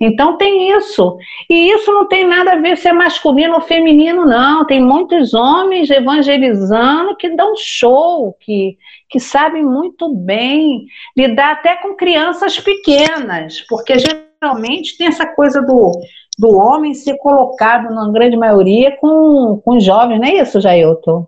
Então 0.00 0.36
tem 0.36 0.70
isso. 0.76 1.16
E 1.50 1.72
isso 1.72 1.90
não 1.92 2.06
tem 2.06 2.24
nada 2.24 2.52
a 2.52 2.56
ver 2.56 2.76
se 2.76 2.86
é 2.86 2.92
masculino 2.92 3.54
ou 3.54 3.60
feminino, 3.60 4.24
não. 4.24 4.64
Tem 4.64 4.80
muitos 4.80 5.34
homens 5.34 5.90
evangelizando 5.90 7.16
que 7.16 7.30
dão 7.30 7.54
show, 7.56 8.36
que, 8.40 8.78
que 9.08 9.18
sabem 9.18 9.64
muito 9.64 10.14
bem 10.14 10.86
lidar 11.16 11.52
até 11.52 11.74
com 11.76 11.96
crianças 11.96 12.60
pequenas, 12.60 13.60
porque 13.68 13.94
geralmente 14.42 14.96
tem 14.96 15.08
essa 15.08 15.26
coisa 15.26 15.60
do, 15.60 15.92
do 16.38 16.56
homem 16.56 16.94
ser 16.94 17.16
colocado, 17.18 17.92
na 17.94 18.10
grande 18.10 18.36
maioria, 18.36 18.96
com, 19.00 19.60
com 19.64 19.80
jovens, 19.80 20.20
não 20.20 20.26
é 20.26 20.34
isso, 20.34 20.60
Jailton? 20.60 21.26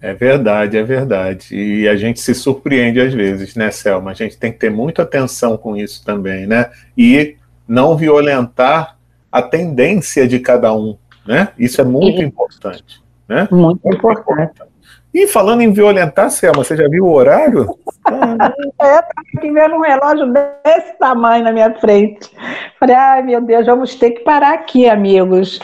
É 0.00 0.14
verdade, 0.14 0.76
é 0.76 0.82
verdade. 0.82 1.56
E 1.56 1.88
a 1.88 1.96
gente 1.96 2.20
se 2.20 2.34
surpreende 2.34 3.00
às 3.00 3.12
vezes, 3.12 3.56
né, 3.56 3.70
Selma? 3.70 4.10
A 4.10 4.14
gente 4.14 4.38
tem 4.38 4.52
que 4.52 4.58
ter 4.58 4.70
muita 4.70 5.02
atenção 5.02 5.56
com 5.56 5.76
isso 5.76 6.04
também, 6.04 6.46
né? 6.46 6.70
E 6.96 7.36
não 7.66 7.96
violentar 7.96 8.96
a 9.32 9.42
tendência 9.42 10.28
de 10.28 10.38
cada 10.38 10.72
um, 10.74 10.96
né? 11.26 11.48
Isso 11.58 11.80
é 11.80 11.84
muito 11.84 12.22
importante, 12.22 13.02
né? 13.28 13.48
Muito, 13.50 13.80
muito 13.82 13.88
importante. 13.88 14.30
importante. 14.30 14.75
E 15.16 15.26
falando 15.26 15.62
em 15.62 15.72
violentar, 15.72 16.28
Selma, 16.28 16.62
você 16.62 16.76
já 16.76 16.86
viu 16.90 17.06
o 17.06 17.14
horário? 17.14 17.66
é, 18.78 19.00
tá 19.00 19.14
aqui 19.34 19.50
vendo 19.50 19.76
um 19.76 19.80
relógio 19.80 20.30
desse 20.30 20.92
tamanho 20.98 21.42
na 21.42 21.52
minha 21.52 21.72
frente. 21.80 22.30
Falei, 22.78 22.94
ai 22.94 23.22
meu 23.22 23.40
Deus, 23.40 23.64
vamos 23.64 23.94
ter 23.94 24.10
que 24.10 24.20
parar 24.20 24.52
aqui, 24.52 24.86
amigos. 24.86 25.58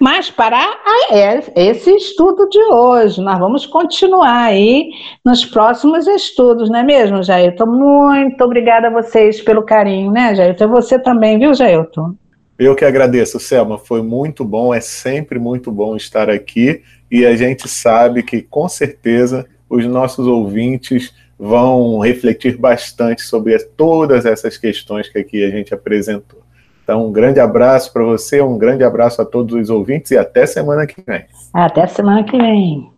Mas 0.00 0.28
parar 0.28 0.76
é 1.12 1.38
esse 1.54 1.88
estudo 1.94 2.48
de 2.48 2.58
hoje. 2.64 3.20
Nós 3.20 3.38
vamos 3.38 3.64
continuar 3.64 4.46
aí 4.46 4.90
nos 5.24 5.44
próximos 5.44 6.08
estudos, 6.08 6.68
não 6.68 6.80
é 6.80 6.82
mesmo, 6.82 7.22
Jailton? 7.22 7.66
Muito 7.66 8.42
obrigada 8.42 8.88
a 8.88 8.90
vocês 8.90 9.40
pelo 9.40 9.62
carinho, 9.62 10.10
né, 10.10 10.34
Jailton? 10.34 10.64
E 10.64 10.66
você 10.66 10.98
também, 10.98 11.38
viu, 11.38 11.54
Jailton? 11.54 12.12
Eu 12.58 12.74
que 12.74 12.84
agradeço, 12.84 13.38
Selma. 13.38 13.78
Foi 13.78 14.02
muito 14.02 14.44
bom, 14.44 14.74
é 14.74 14.80
sempre 14.80 15.38
muito 15.38 15.70
bom 15.70 15.94
estar 15.94 16.28
aqui 16.28 16.82
e 17.10 17.24
a 17.24 17.36
gente 17.36 17.68
sabe 17.68 18.22
que 18.22 18.42
com 18.42 18.68
certeza 18.68 19.46
os 19.68 19.84
nossos 19.86 20.26
ouvintes 20.26 21.14
vão 21.38 21.98
refletir 21.98 22.56
bastante 22.56 23.22
sobre 23.22 23.58
todas 23.58 24.24
essas 24.24 24.56
questões 24.56 25.08
que 25.08 25.18
aqui 25.18 25.44
a 25.44 25.50
gente 25.50 25.74
apresentou. 25.74 26.40
Então, 26.82 27.06
um 27.06 27.12
grande 27.12 27.40
abraço 27.40 27.92
para 27.92 28.04
você, 28.04 28.40
um 28.40 28.56
grande 28.56 28.84
abraço 28.84 29.20
a 29.20 29.24
todos 29.24 29.54
os 29.60 29.70
ouvintes 29.70 30.12
e 30.12 30.18
até 30.18 30.46
semana 30.46 30.86
que 30.86 31.02
vem. 31.04 31.24
Até 31.52 31.86
semana 31.88 32.22
que 32.22 32.36
vem. 32.36 32.88